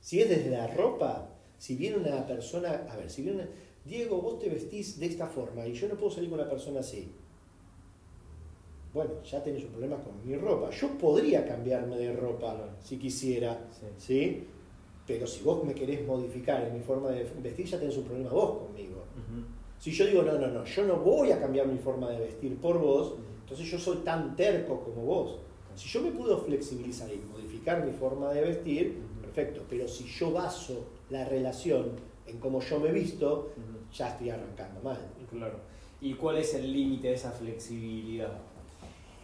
Si 0.00 0.20
es 0.20 0.28
desde 0.28 0.50
la 0.50 0.66
ropa, 0.66 1.30
si 1.58 1.76
viene 1.76 1.96
una 1.96 2.26
persona, 2.26 2.86
a 2.90 2.96
ver, 2.96 3.10
si 3.10 3.22
viene 3.22 3.38
una, 3.42 3.48
Diego, 3.84 4.20
vos 4.20 4.38
te 4.38 4.48
vestís 4.50 4.98
de 4.98 5.06
esta 5.06 5.26
forma 5.26 5.66
y 5.66 5.72
yo 5.72 5.88
no 5.88 5.94
puedo 5.94 6.10
salir 6.10 6.28
con 6.30 6.38
una 6.40 6.48
persona 6.50 6.80
así. 6.80 7.10
Bueno, 8.92 9.22
ya 9.22 9.42
tenés 9.42 9.64
un 9.64 9.70
problema 9.70 9.96
con 10.02 10.26
mi 10.26 10.34
ropa. 10.36 10.68
Yo 10.70 10.98
podría 10.98 11.46
cambiarme 11.46 11.96
de 11.96 12.12
ropa 12.12 12.76
si 12.82 12.98
quisiera, 12.98 13.66
Sí. 13.72 13.86
¿sí? 13.98 14.44
Pero 15.06 15.26
si 15.26 15.42
vos 15.42 15.64
me 15.64 15.74
querés 15.74 16.06
modificar 16.06 16.62
en 16.64 16.74
mi 16.74 16.80
forma 16.80 17.10
de 17.10 17.24
vestir, 17.42 17.66
ya 17.66 17.78
tenés 17.78 17.96
un 17.96 18.04
problema 18.04 18.30
vos 18.30 18.58
conmigo. 18.66 19.04
Si 19.80 19.90
yo 19.90 20.06
digo, 20.06 20.22
no, 20.22 20.38
no, 20.38 20.46
no, 20.46 20.64
yo 20.64 20.84
no 20.84 20.96
voy 20.96 21.32
a 21.32 21.40
cambiar 21.40 21.66
mi 21.66 21.78
forma 21.78 22.08
de 22.10 22.20
vestir 22.20 22.56
por 22.58 22.78
vos, 22.78 23.14
entonces 23.40 23.66
yo 23.68 23.78
soy 23.78 23.96
tan 23.98 24.36
terco 24.36 24.80
como 24.80 25.02
vos. 25.02 25.38
Si 25.74 25.88
yo 25.88 26.02
me 26.02 26.10
puedo 26.12 26.38
flexibilizar 26.38 27.10
y 27.12 27.16
modificar 27.16 27.84
mi 27.84 27.92
forma 27.92 28.30
de 28.32 28.42
vestir, 28.42 28.98
perfecto. 29.22 29.62
Pero 29.68 29.88
si 29.88 30.04
yo 30.04 30.30
baso 30.32 30.84
la 31.08 31.24
relación 31.24 31.92
en 32.26 32.38
cómo 32.38 32.60
yo 32.60 32.78
me 32.78 32.92
visto, 32.92 33.50
ya 33.92 34.10
estoy 34.10 34.30
arrancando 34.30 34.80
mal. 34.82 34.98
Claro. 35.30 35.58
¿Y 36.02 36.14
cuál 36.14 36.36
es 36.38 36.54
el 36.54 36.70
límite 36.72 37.08
de 37.08 37.14
esa 37.14 37.30
flexibilidad? 37.32 38.38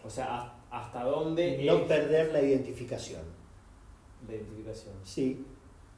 O 0.05 0.09
sea, 0.11 0.41
¿has- 0.41 0.53
¿hasta 0.71 1.05
dónde 1.05 1.63
No 1.65 1.75
es 1.79 1.83
perder 1.83 2.33
la 2.33 2.41
identificación. 2.43 3.23
la 4.27 4.35
identificación? 4.35 4.95
Sí. 5.05 5.45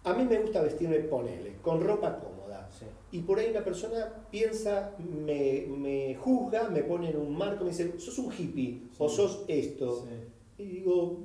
A 0.04 0.14
mí 0.14 0.24
me 0.24 0.38
gusta 0.38 0.62
vestirme, 0.62 0.98
ponele, 1.00 1.56
con 1.62 1.82
ropa 1.82 2.18
cómoda. 2.18 2.68
Sí. 2.70 2.86
Y 3.12 3.20
por 3.20 3.38
ahí 3.38 3.50
una 3.50 3.64
persona 3.64 4.26
piensa, 4.30 4.94
me, 4.98 5.66
me 5.68 6.14
juzga, 6.14 6.68
me 6.70 6.82
pone 6.82 7.10
en 7.10 7.16
un 7.16 7.36
marco, 7.36 7.64
me 7.64 7.70
dice, 7.70 7.98
sos 7.98 8.18
un 8.18 8.32
hippie 8.32 8.82
o 8.98 9.08
sos 9.08 9.44
esto. 9.48 10.04
Sí. 10.04 10.62
Y 10.62 10.66
digo, 10.66 11.18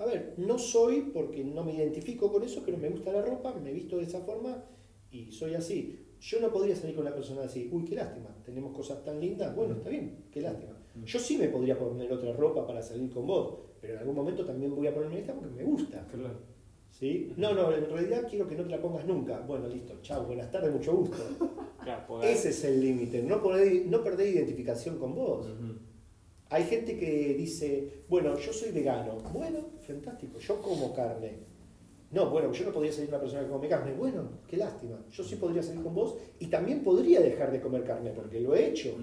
a 0.00 0.06
ver, 0.06 0.34
no 0.38 0.58
soy 0.58 1.10
porque 1.12 1.44
no 1.44 1.62
me 1.62 1.74
identifico 1.74 2.32
con 2.32 2.42
eso, 2.42 2.62
pero 2.64 2.78
me 2.78 2.88
gusta 2.88 3.12
la 3.12 3.22
ropa, 3.22 3.54
me 3.54 3.72
visto 3.72 3.98
de 3.98 4.04
esa 4.04 4.20
forma 4.20 4.64
y 5.10 5.30
soy 5.30 5.54
así. 5.54 6.06
Yo 6.20 6.40
no 6.40 6.50
podría 6.50 6.74
salir 6.76 6.96
con 6.96 7.06
una 7.06 7.14
persona 7.14 7.42
así, 7.42 7.68
uy, 7.70 7.84
qué 7.84 7.94
lástima, 7.96 8.34
tenemos 8.44 8.74
cosas 8.74 9.04
tan 9.04 9.20
lindas, 9.20 9.54
bueno, 9.54 9.74
está 9.74 9.90
bien, 9.90 10.24
qué 10.30 10.40
lástima. 10.40 10.72
Yo 11.04 11.18
sí 11.18 11.38
me 11.38 11.48
podría 11.48 11.78
poner 11.78 12.12
otra 12.12 12.32
ropa 12.32 12.66
para 12.66 12.82
salir 12.82 13.10
con 13.10 13.26
vos, 13.26 13.58
pero 13.80 13.94
en 13.94 14.00
algún 14.00 14.14
momento 14.14 14.44
también 14.44 14.74
voy 14.74 14.86
a 14.86 14.94
ponerme 14.94 15.20
esta 15.20 15.34
porque 15.34 15.54
me 15.54 15.64
gusta. 15.64 16.06
Claro. 16.06 16.38
¿Sí? 16.90 17.32
No, 17.36 17.54
no, 17.54 17.72
en 17.74 17.88
realidad 17.88 18.26
quiero 18.28 18.46
que 18.48 18.54
no 18.56 18.64
te 18.64 18.70
la 18.70 18.80
pongas 18.80 19.06
nunca. 19.06 19.40
Bueno, 19.40 19.68
listo, 19.68 19.94
chao, 20.02 20.24
buenas 20.26 20.50
tardes, 20.50 20.72
mucho 20.72 20.94
gusto. 20.96 21.16
Claro, 21.82 22.06
poder- 22.06 22.30
Ese 22.30 22.50
es 22.50 22.62
el 22.64 22.78
límite, 22.78 23.22
no, 23.22 23.40
poder- 23.42 23.86
no 23.86 24.04
perder 24.04 24.28
identificación 24.28 24.98
con 24.98 25.14
vos. 25.14 25.46
Hay 26.50 26.64
gente 26.64 26.98
que 26.98 27.34
dice, 27.38 28.02
bueno, 28.08 28.36
yo 28.36 28.52
soy 28.52 28.70
vegano. 28.70 29.16
Bueno, 29.32 29.60
fantástico, 29.86 30.38
yo 30.38 30.60
como 30.60 30.92
carne. 30.94 31.38
No, 32.10 32.28
bueno, 32.28 32.52
yo 32.52 32.66
no 32.66 32.72
podría 32.72 32.92
salir 32.92 33.08
con 33.08 33.14
una 33.14 33.22
persona 33.22 33.44
que 33.44 33.50
come 33.50 33.68
carne. 33.68 33.94
Bueno, 33.94 34.28
qué 34.46 34.56
lástima. 34.58 35.02
Yo 35.10 35.24
sí 35.24 35.36
podría 35.36 35.62
salir 35.62 35.82
con 35.82 35.94
vos 35.94 36.16
y 36.38 36.48
también 36.48 36.82
podría 36.82 37.20
dejar 37.20 37.50
de 37.50 37.60
comer 37.62 37.84
carne 37.84 38.10
porque 38.10 38.40
lo 38.40 38.54
he 38.54 38.66
hecho. 38.68 38.94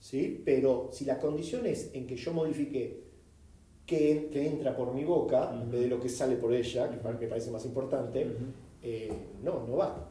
¿sí? 0.00 0.40
Pero 0.44 0.88
si 0.92 1.04
la 1.04 1.18
condición 1.18 1.66
es 1.66 1.90
en 1.92 2.06
que 2.06 2.16
yo 2.16 2.32
modifique 2.32 3.05
que, 3.86 4.28
que 4.32 4.46
entra 4.46 4.76
por 4.76 4.92
mi 4.92 5.04
boca 5.04 5.50
en 5.52 5.70
vez 5.70 5.82
de 5.82 5.88
lo 5.88 6.00
que 6.00 6.08
sale 6.08 6.36
por 6.36 6.52
ella, 6.52 6.90
que 6.90 6.96
me 6.96 7.28
parece 7.28 7.50
más 7.50 7.64
importante, 7.64 8.26
eh, 8.82 9.12
no, 9.42 9.64
no 9.66 9.76
va. 9.76 10.08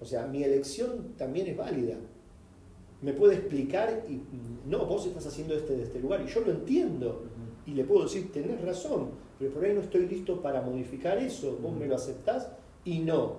O 0.00 0.04
sea, 0.04 0.26
mi 0.26 0.42
elección 0.42 1.14
también 1.16 1.48
es 1.48 1.56
válida. 1.56 1.96
Me 3.02 3.12
puede 3.12 3.34
explicar 3.34 4.04
y 4.08 4.20
no, 4.66 4.86
vos 4.86 5.06
estás 5.06 5.26
haciendo 5.26 5.54
este 5.54 5.76
de 5.76 5.84
este 5.84 6.00
lugar 6.00 6.22
y 6.22 6.26
yo 6.26 6.40
lo 6.40 6.50
entiendo. 6.50 7.24
Y 7.66 7.72
le 7.72 7.84
puedo 7.84 8.04
decir, 8.04 8.32
tenés 8.32 8.60
razón, 8.62 9.10
pero 9.38 9.52
por 9.52 9.64
ahí 9.64 9.74
no 9.74 9.80
estoy 9.80 10.06
listo 10.06 10.40
para 10.40 10.62
modificar 10.62 11.18
eso, 11.18 11.58
vos 11.62 11.76
me 11.76 11.86
lo 11.86 11.96
aceptás 11.96 12.50
y 12.84 13.00
no. 13.00 13.36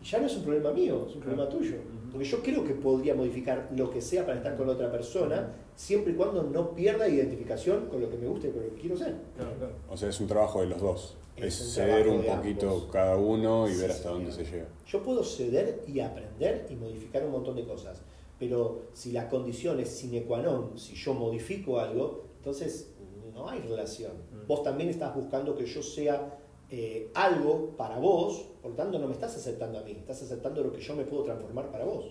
Y 0.00 0.04
ya 0.04 0.20
no 0.20 0.26
es 0.26 0.36
un 0.36 0.44
problema 0.44 0.70
mío, 0.72 1.06
es 1.08 1.16
un 1.16 1.20
problema 1.20 1.48
tuyo. 1.48 1.76
Porque 2.14 2.28
yo 2.28 2.40
creo 2.44 2.62
que 2.64 2.74
podría 2.74 3.12
modificar 3.16 3.68
lo 3.76 3.90
que 3.90 4.00
sea 4.00 4.24
para 4.24 4.36
estar 4.36 4.56
con 4.56 4.68
la 4.68 4.74
otra 4.74 4.88
persona, 4.88 5.50
siempre 5.74 6.12
y 6.12 6.16
cuando 6.16 6.44
no 6.44 6.72
pierda 6.72 7.08
identificación 7.08 7.86
con 7.88 8.00
lo 8.00 8.08
que 8.08 8.16
me 8.16 8.28
gusta 8.28 8.46
y 8.46 8.50
con 8.52 8.62
lo 8.62 8.68
que 8.70 8.76
quiero 8.80 8.96
ser. 8.96 9.16
Claro, 9.36 9.50
claro. 9.58 9.72
O 9.90 9.96
sea, 9.96 10.08
es 10.10 10.20
un 10.20 10.28
trabajo 10.28 10.60
de 10.60 10.68
los 10.68 10.80
dos. 10.80 11.16
Es 11.36 11.46
Es, 11.46 11.60
un 11.62 11.66
ceder 11.72 12.06
un 12.08 12.22
poquito 12.22 12.66
ambos. 12.70 12.88
cada 12.92 13.16
uno 13.16 13.68
y 13.68 13.72
Sí, 13.72 13.80
ver 13.80 13.90
hasta 13.90 14.02
señor. 14.10 14.18
dónde 14.18 14.32
se 14.32 14.44
llega. 14.44 14.68
Yo 14.86 15.02
puedo 15.02 15.24
ceder 15.24 15.82
y 15.88 15.98
aprender 15.98 16.68
y 16.70 16.76
modificar 16.76 17.24
un 17.26 17.32
montón 17.32 17.56
de 17.56 17.64
cosas, 17.64 18.00
pero 18.38 18.82
si 18.92 19.10
la 19.10 19.28
condición 19.28 19.80
es 19.80 19.88
sine 19.88 20.22
qua 20.22 20.40
non, 20.40 20.78
si 20.78 20.94
yo 20.94 21.14
modifico 21.14 21.80
algo, 21.80 22.26
entonces 22.36 22.92
no 23.34 23.48
hay 23.48 23.58
relación. 23.58 24.12
Mm. 24.12 24.46
Vos 24.46 24.62
también 24.62 24.88
estás 24.88 25.12
buscando 25.16 25.56
que 25.56 25.66
yo 25.66 25.82
sea 25.82 26.38
eh, 26.76 27.10
algo 27.14 27.76
para 27.76 27.98
vos, 27.98 28.46
por 28.60 28.72
lo 28.72 28.76
tanto 28.76 28.98
no 28.98 29.06
me 29.06 29.12
estás 29.12 29.36
aceptando 29.36 29.78
a 29.78 29.82
mí, 29.82 29.92
estás 29.92 30.22
aceptando 30.22 30.60
lo 30.60 30.72
que 30.72 30.80
yo 30.80 30.96
me 30.96 31.04
puedo 31.04 31.22
transformar 31.22 31.70
para 31.70 31.84
vos. 31.84 32.06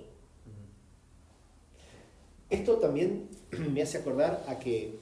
Esto 2.50 2.78
también 2.78 3.28
me 3.74 3.82
hace 3.82 3.98
acordar 3.98 4.46
a 4.48 4.58
que 4.60 4.96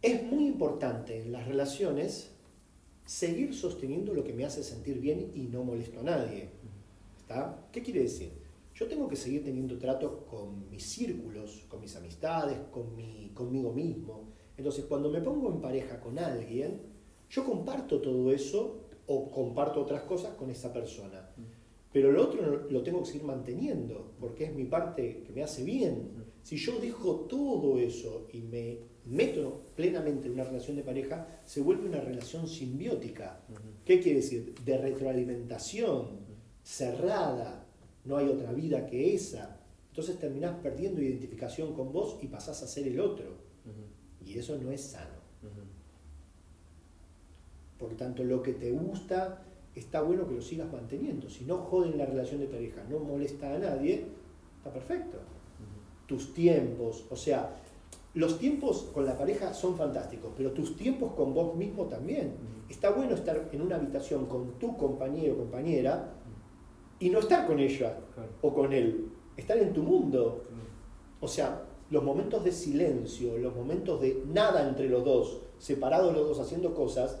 es 0.00 0.22
muy 0.22 0.46
importante 0.46 1.20
en 1.20 1.32
las 1.32 1.46
relaciones 1.46 2.30
seguir 3.04 3.54
sosteniendo 3.54 4.14
lo 4.14 4.24
que 4.24 4.32
me 4.32 4.46
hace 4.46 4.64
sentir 4.64 5.00
bien 5.00 5.32
y 5.34 5.42
no 5.42 5.62
molesto 5.62 6.00
a 6.00 6.04
nadie. 6.04 6.48
¿Está? 7.18 7.68
¿Qué 7.70 7.82
quiere 7.82 8.04
decir? 8.04 8.32
Yo 8.74 8.88
tengo 8.88 9.06
que 9.06 9.16
seguir 9.16 9.44
teniendo 9.44 9.76
trato 9.78 10.24
con 10.24 10.70
mis 10.70 10.82
círculos, 10.82 11.66
con 11.68 11.82
mis 11.82 11.94
amistades, 11.94 12.56
con 12.70 12.96
mi, 12.96 13.32
conmigo 13.34 13.70
mismo. 13.70 14.30
Entonces, 14.56 14.86
cuando 14.86 15.10
me 15.10 15.20
pongo 15.20 15.50
en 15.50 15.60
pareja 15.60 16.00
con 16.00 16.18
alguien, 16.18 16.95
yo 17.30 17.44
comparto 17.44 18.00
todo 18.00 18.32
eso 18.32 18.82
o 19.06 19.30
comparto 19.30 19.80
otras 19.82 20.02
cosas 20.02 20.34
con 20.34 20.50
esa 20.50 20.72
persona. 20.72 21.30
Pero 21.92 22.12
lo 22.12 22.24
otro 22.24 22.68
lo- 22.68 22.82
tengo 22.82 23.00
que 23.00 23.06
seguir 23.06 23.24
manteniendo, 23.24 24.12
porque 24.20 24.44
es 24.44 24.54
mi 24.54 24.64
parte 24.64 25.22
que 25.26 25.32
me 25.32 25.42
hace 25.42 25.64
bien. 25.64 26.10
Si 26.42 26.56
yo 26.56 26.78
dejo 26.78 27.20
todo 27.20 27.78
eso 27.78 28.28
y 28.32 28.40
me 28.42 28.78
meto 29.06 29.62
plenamente 29.74 30.26
en 30.26 30.34
una 30.34 30.44
relación 30.44 30.76
de 30.76 30.82
pareja, 30.82 31.26
se 31.44 31.60
vuelve 31.62 31.88
una 31.88 32.00
relación 32.00 32.46
simbiótica. 32.48 33.40
¿Qué 33.84 34.00
quiere 34.00 34.20
decir? 34.20 34.54
De 34.64 34.76
retroalimentación, 34.78 36.08
cerrada, 36.62 37.64
no 38.04 38.16
hay 38.16 38.28
otra 38.28 38.52
vida 38.52 38.86
que 38.86 39.14
esa. 39.14 39.60
Entonces 39.90 40.18
terminás 40.18 40.56
perdiendo 40.62 41.00
identificación 41.00 41.72
con 41.74 41.92
vos 41.92 42.18
y 42.20 42.26
pasás 42.26 42.62
a 42.62 42.66
ser 42.66 42.86
el 42.88 43.00
otro. 43.00 43.38
Y 44.24 44.38
eso 44.38 44.58
no 44.58 44.70
es 44.70 44.80
sano. 44.82 45.16
Por 47.78 47.90
lo 47.90 47.96
tanto, 47.96 48.24
lo 48.24 48.42
que 48.42 48.52
te 48.52 48.70
gusta 48.70 49.42
está 49.74 50.00
bueno 50.00 50.26
que 50.26 50.34
lo 50.34 50.42
sigas 50.42 50.72
manteniendo. 50.72 51.28
Si 51.28 51.44
no 51.44 51.58
joden 51.58 51.98
la 51.98 52.06
relación 52.06 52.40
de 52.40 52.46
pareja, 52.46 52.82
no 52.88 52.98
molesta 52.98 53.54
a 53.54 53.58
nadie, 53.58 54.06
está 54.58 54.72
perfecto. 54.72 55.18
Tus 56.06 56.32
tiempos, 56.32 57.04
o 57.10 57.16
sea, 57.16 57.56
los 58.14 58.38
tiempos 58.38 58.88
con 58.94 59.04
la 59.04 59.18
pareja 59.18 59.52
son 59.52 59.76
fantásticos, 59.76 60.32
pero 60.36 60.52
tus 60.52 60.76
tiempos 60.76 61.12
con 61.12 61.34
vos 61.34 61.54
mismo 61.54 61.84
también. 61.84 62.32
Está 62.68 62.90
bueno 62.90 63.14
estar 63.14 63.50
en 63.52 63.60
una 63.60 63.76
habitación 63.76 64.26
con 64.26 64.52
tu 64.58 64.76
compañero 64.76 65.34
o 65.34 65.36
compañera 65.38 66.14
y 66.98 67.10
no 67.10 67.18
estar 67.18 67.46
con 67.46 67.60
ella 67.60 67.98
o 68.40 68.54
con 68.54 68.72
él, 68.72 69.10
estar 69.36 69.58
en 69.58 69.74
tu 69.74 69.82
mundo. 69.82 70.44
O 71.20 71.28
sea, 71.28 71.62
los 71.90 72.02
momentos 72.02 72.42
de 72.42 72.52
silencio, 72.52 73.36
los 73.36 73.54
momentos 73.54 74.00
de 74.00 74.22
nada 74.26 74.66
entre 74.66 74.88
los 74.88 75.04
dos, 75.04 75.40
separados 75.58 76.14
los 76.14 76.28
dos 76.28 76.40
haciendo 76.40 76.74
cosas, 76.74 77.20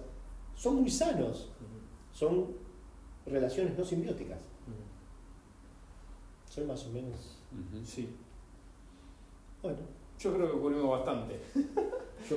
son 0.56 0.76
muy 0.80 0.90
sanos. 0.90 1.50
Son 2.12 2.46
relaciones 3.26 3.76
no 3.78 3.84
simbióticas. 3.84 4.40
Soy 6.48 6.64
más 6.64 6.84
o 6.86 6.90
menos. 6.90 7.38
Sí. 7.84 8.08
Bueno, 9.62 9.78
Yo 10.18 10.32
creo 10.34 10.50
que 10.52 10.58
cubrimos 10.58 10.90
bastante. 10.90 11.38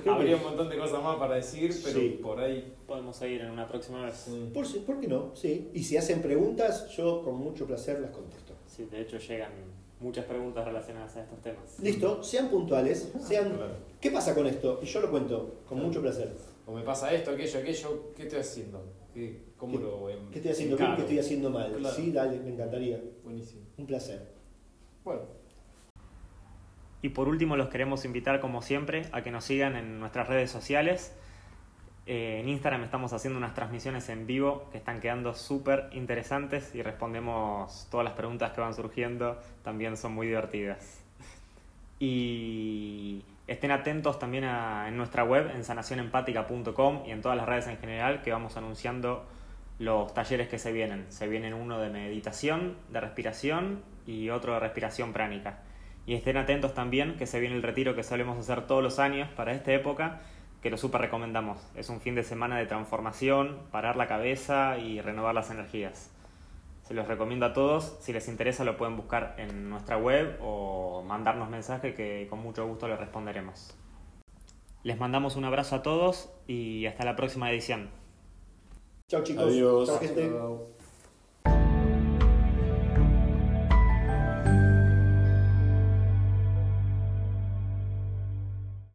Habría 0.10 0.36
que. 0.38 0.44
un 0.44 0.50
montón 0.50 0.70
de 0.70 0.78
cosas 0.78 1.02
más 1.02 1.16
para 1.16 1.36
decir, 1.36 1.74
pero 1.84 2.00
Sí. 2.00 2.20
por 2.22 2.40
ahí. 2.40 2.76
Podemos 2.86 3.16
seguir 3.16 3.42
en 3.42 3.52
una 3.52 3.68
próxima 3.68 4.04
vez. 4.06 4.16
sí. 4.18 4.52
Por, 4.54 4.66
si- 4.68 4.80
¿Por 4.80 5.00
qué 5.00 5.08
no? 5.08 5.34
Sí. 5.36 5.70
Y 5.74 5.84
si 5.84 5.96
hacen 5.96 6.22
preguntas, 6.22 6.90
yo 6.96 7.22
con 7.24 7.36
mucho 7.36 7.66
placer 7.66 8.00
las 8.02 8.12
contesto. 8.12 8.54
Sí, 8.68 8.86
de 8.86 9.02
hecho 9.02 9.18
llegan 9.18 9.52
muchas 10.02 10.26
preguntas 10.26 10.66
relacionadas 10.66 11.16
a 11.16 11.22
estos 11.24 11.42
temas. 11.42 11.80
Listo, 11.80 12.22
sean 12.22 12.50
puntuales, 12.50 13.14
sean. 13.22 13.56
Claro. 13.56 13.74
¿Qué 14.02 14.12
pasa 14.12 14.36
con 14.36 14.46
esto? 14.48 14.80
Y 14.84 14.86
yo 14.86 15.00
lo 15.00 15.10
cuento 15.10 15.56
con 15.68 15.78
Claro. 15.78 15.88
mucho 15.88 16.02
placer. 16.02 16.36
O 16.70 16.76
me 16.76 16.84
pasa 16.84 17.12
esto, 17.12 17.32
aquello, 17.32 17.60
aquello. 17.60 18.14
¿Qué 18.16 18.24
estoy 18.24 18.40
haciendo? 18.42 18.94
¿Qué, 19.12 19.42
¿Cómo 19.58 19.74
¿Qué- 19.74 19.84
lo 19.84 20.10
em- 20.10 20.30
¿Qué 20.30 20.38
estoy 20.38 20.52
haciendo 20.52 20.78
bien? 20.78 20.96
¿Qué 20.96 21.02
estoy 21.02 21.20
haciendo 21.20 21.50
mal? 21.50 21.74
Claro. 21.76 21.96
Sí, 21.96 22.12
dale, 22.12 22.40
me 22.42 22.52
encantaría. 22.52 23.02
Buenísimo. 23.24 23.64
Un 23.78 23.88
placer. 23.88 24.34
Bueno, 25.04 25.22
Y 27.02 27.10
por 27.10 27.28
último 27.30 27.56
los 27.56 27.70
queremos 27.70 28.04
invitar 28.06 28.40
como 28.42 28.62
siempre 28.62 29.04
a 29.14 29.24
que 29.24 29.32
nos 29.32 29.46
sigan 29.46 29.78
en 29.78 30.00
nuestras 30.00 30.28
redes 30.28 30.52
sociales. 30.52 31.16
Eh, 32.06 32.40
en 32.42 32.50
Instagram 32.50 32.84
estamos 32.84 33.14
haciendo 33.14 33.38
unas 33.38 33.54
transmisiones 33.56 34.10
en 34.10 34.28
vivo 34.28 34.68
que 34.72 34.80
están 34.80 35.00
quedando 35.00 35.34
súper 35.34 35.90
interesantes 35.94 36.76
y 36.76 36.82
respondemos 36.84 37.88
todas 37.90 38.04
las 38.04 38.14
preguntas 38.14 38.52
que 38.52 38.60
van 38.62 38.74
surgiendo. 38.76 39.40
También 39.64 39.96
son 39.98 40.14
muy 40.14 40.28
divertidas. 40.28 41.02
Y 42.00 43.24
estén 43.52 43.72
atentos 43.72 44.20
también 44.20 44.44
a, 44.44 44.88
en 44.88 44.96
nuestra 44.96 45.24
web, 45.24 45.52
en 45.56 45.64
sanacionempática.com 45.64 47.04
y 47.06 47.12
en 47.12 47.22
todas 47.22 47.38
las 47.38 47.48
redes 47.48 47.68
en 47.68 47.78
general, 47.78 48.22
que 48.22 48.32
vamos 48.32 48.56
anunciando 48.58 49.26
los 49.80 50.14
talleres 50.14 50.48
que 50.48 50.60
se 50.60 50.72
vienen. 50.72 51.06
Se 51.10 51.28
vienen 51.28 51.54
uno 51.54 51.80
de 51.80 51.90
meditación, 51.90 52.76
de 52.90 53.00
respiración 53.00 53.82
y 54.06 54.30
otro 54.30 54.54
de 54.54 54.60
respiración 54.60 55.14
pránica. 55.14 55.64
Y 56.06 56.16
estén 56.16 56.38
atentos 56.38 56.74
también 56.74 57.18
que 57.18 57.26
se 57.26 57.40
viene 57.40 57.56
el 57.56 57.64
retiro 57.64 57.96
que 57.96 58.04
solemos 58.04 58.38
hacer 58.38 58.68
todos 58.68 58.84
los 58.84 59.00
años 59.00 59.30
para 59.36 59.54
esta 59.54 59.72
época 59.74 60.22
que 60.62 60.70
lo 60.70 60.78
súper 60.78 61.02
recomendamos. 61.02 61.60
Es 61.76 61.90
un 61.90 62.02
fin 62.02 62.16
de 62.16 62.24
semana 62.24 62.58
de 62.58 62.66
transformación, 62.66 63.60
parar 63.72 63.96
la 63.96 64.08
cabeza 64.08 64.78
y 64.78 65.02
renovar 65.02 65.34
las 65.34 65.50
energías. 65.52 66.12
Se 66.90 66.96
los 66.96 67.08
recomiendo 67.08 67.46
a 67.46 67.54
todos. 67.54 67.98
Si 68.00 68.12
les 68.14 68.28
interesa 68.28 68.64
lo 68.64 68.76
pueden 68.76 68.98
buscar 68.98 69.36
en 69.38 69.70
nuestra 69.70 69.96
web 69.96 70.40
o 70.42 71.04
mandarnos 71.04 71.48
mensaje 71.48 71.94
que 71.94 72.26
con 72.32 72.40
mucho 72.40 72.66
gusto 72.66 72.88
les 72.88 73.00
responderemos. 73.00 73.78
Les 74.82 74.98
mandamos 74.98 75.36
un 75.36 75.46
abrazo 75.46 75.76
a 75.76 75.84
todos 75.84 76.32
y 76.48 76.88
hasta 76.88 77.06
la 77.06 77.16
próxima 77.16 77.52
edición. 77.52 77.92
Chao 79.08 79.22
chicos. 79.22 79.44
Adiós. 79.44 79.88
Chao 79.88 80.00
gente. 80.00 80.79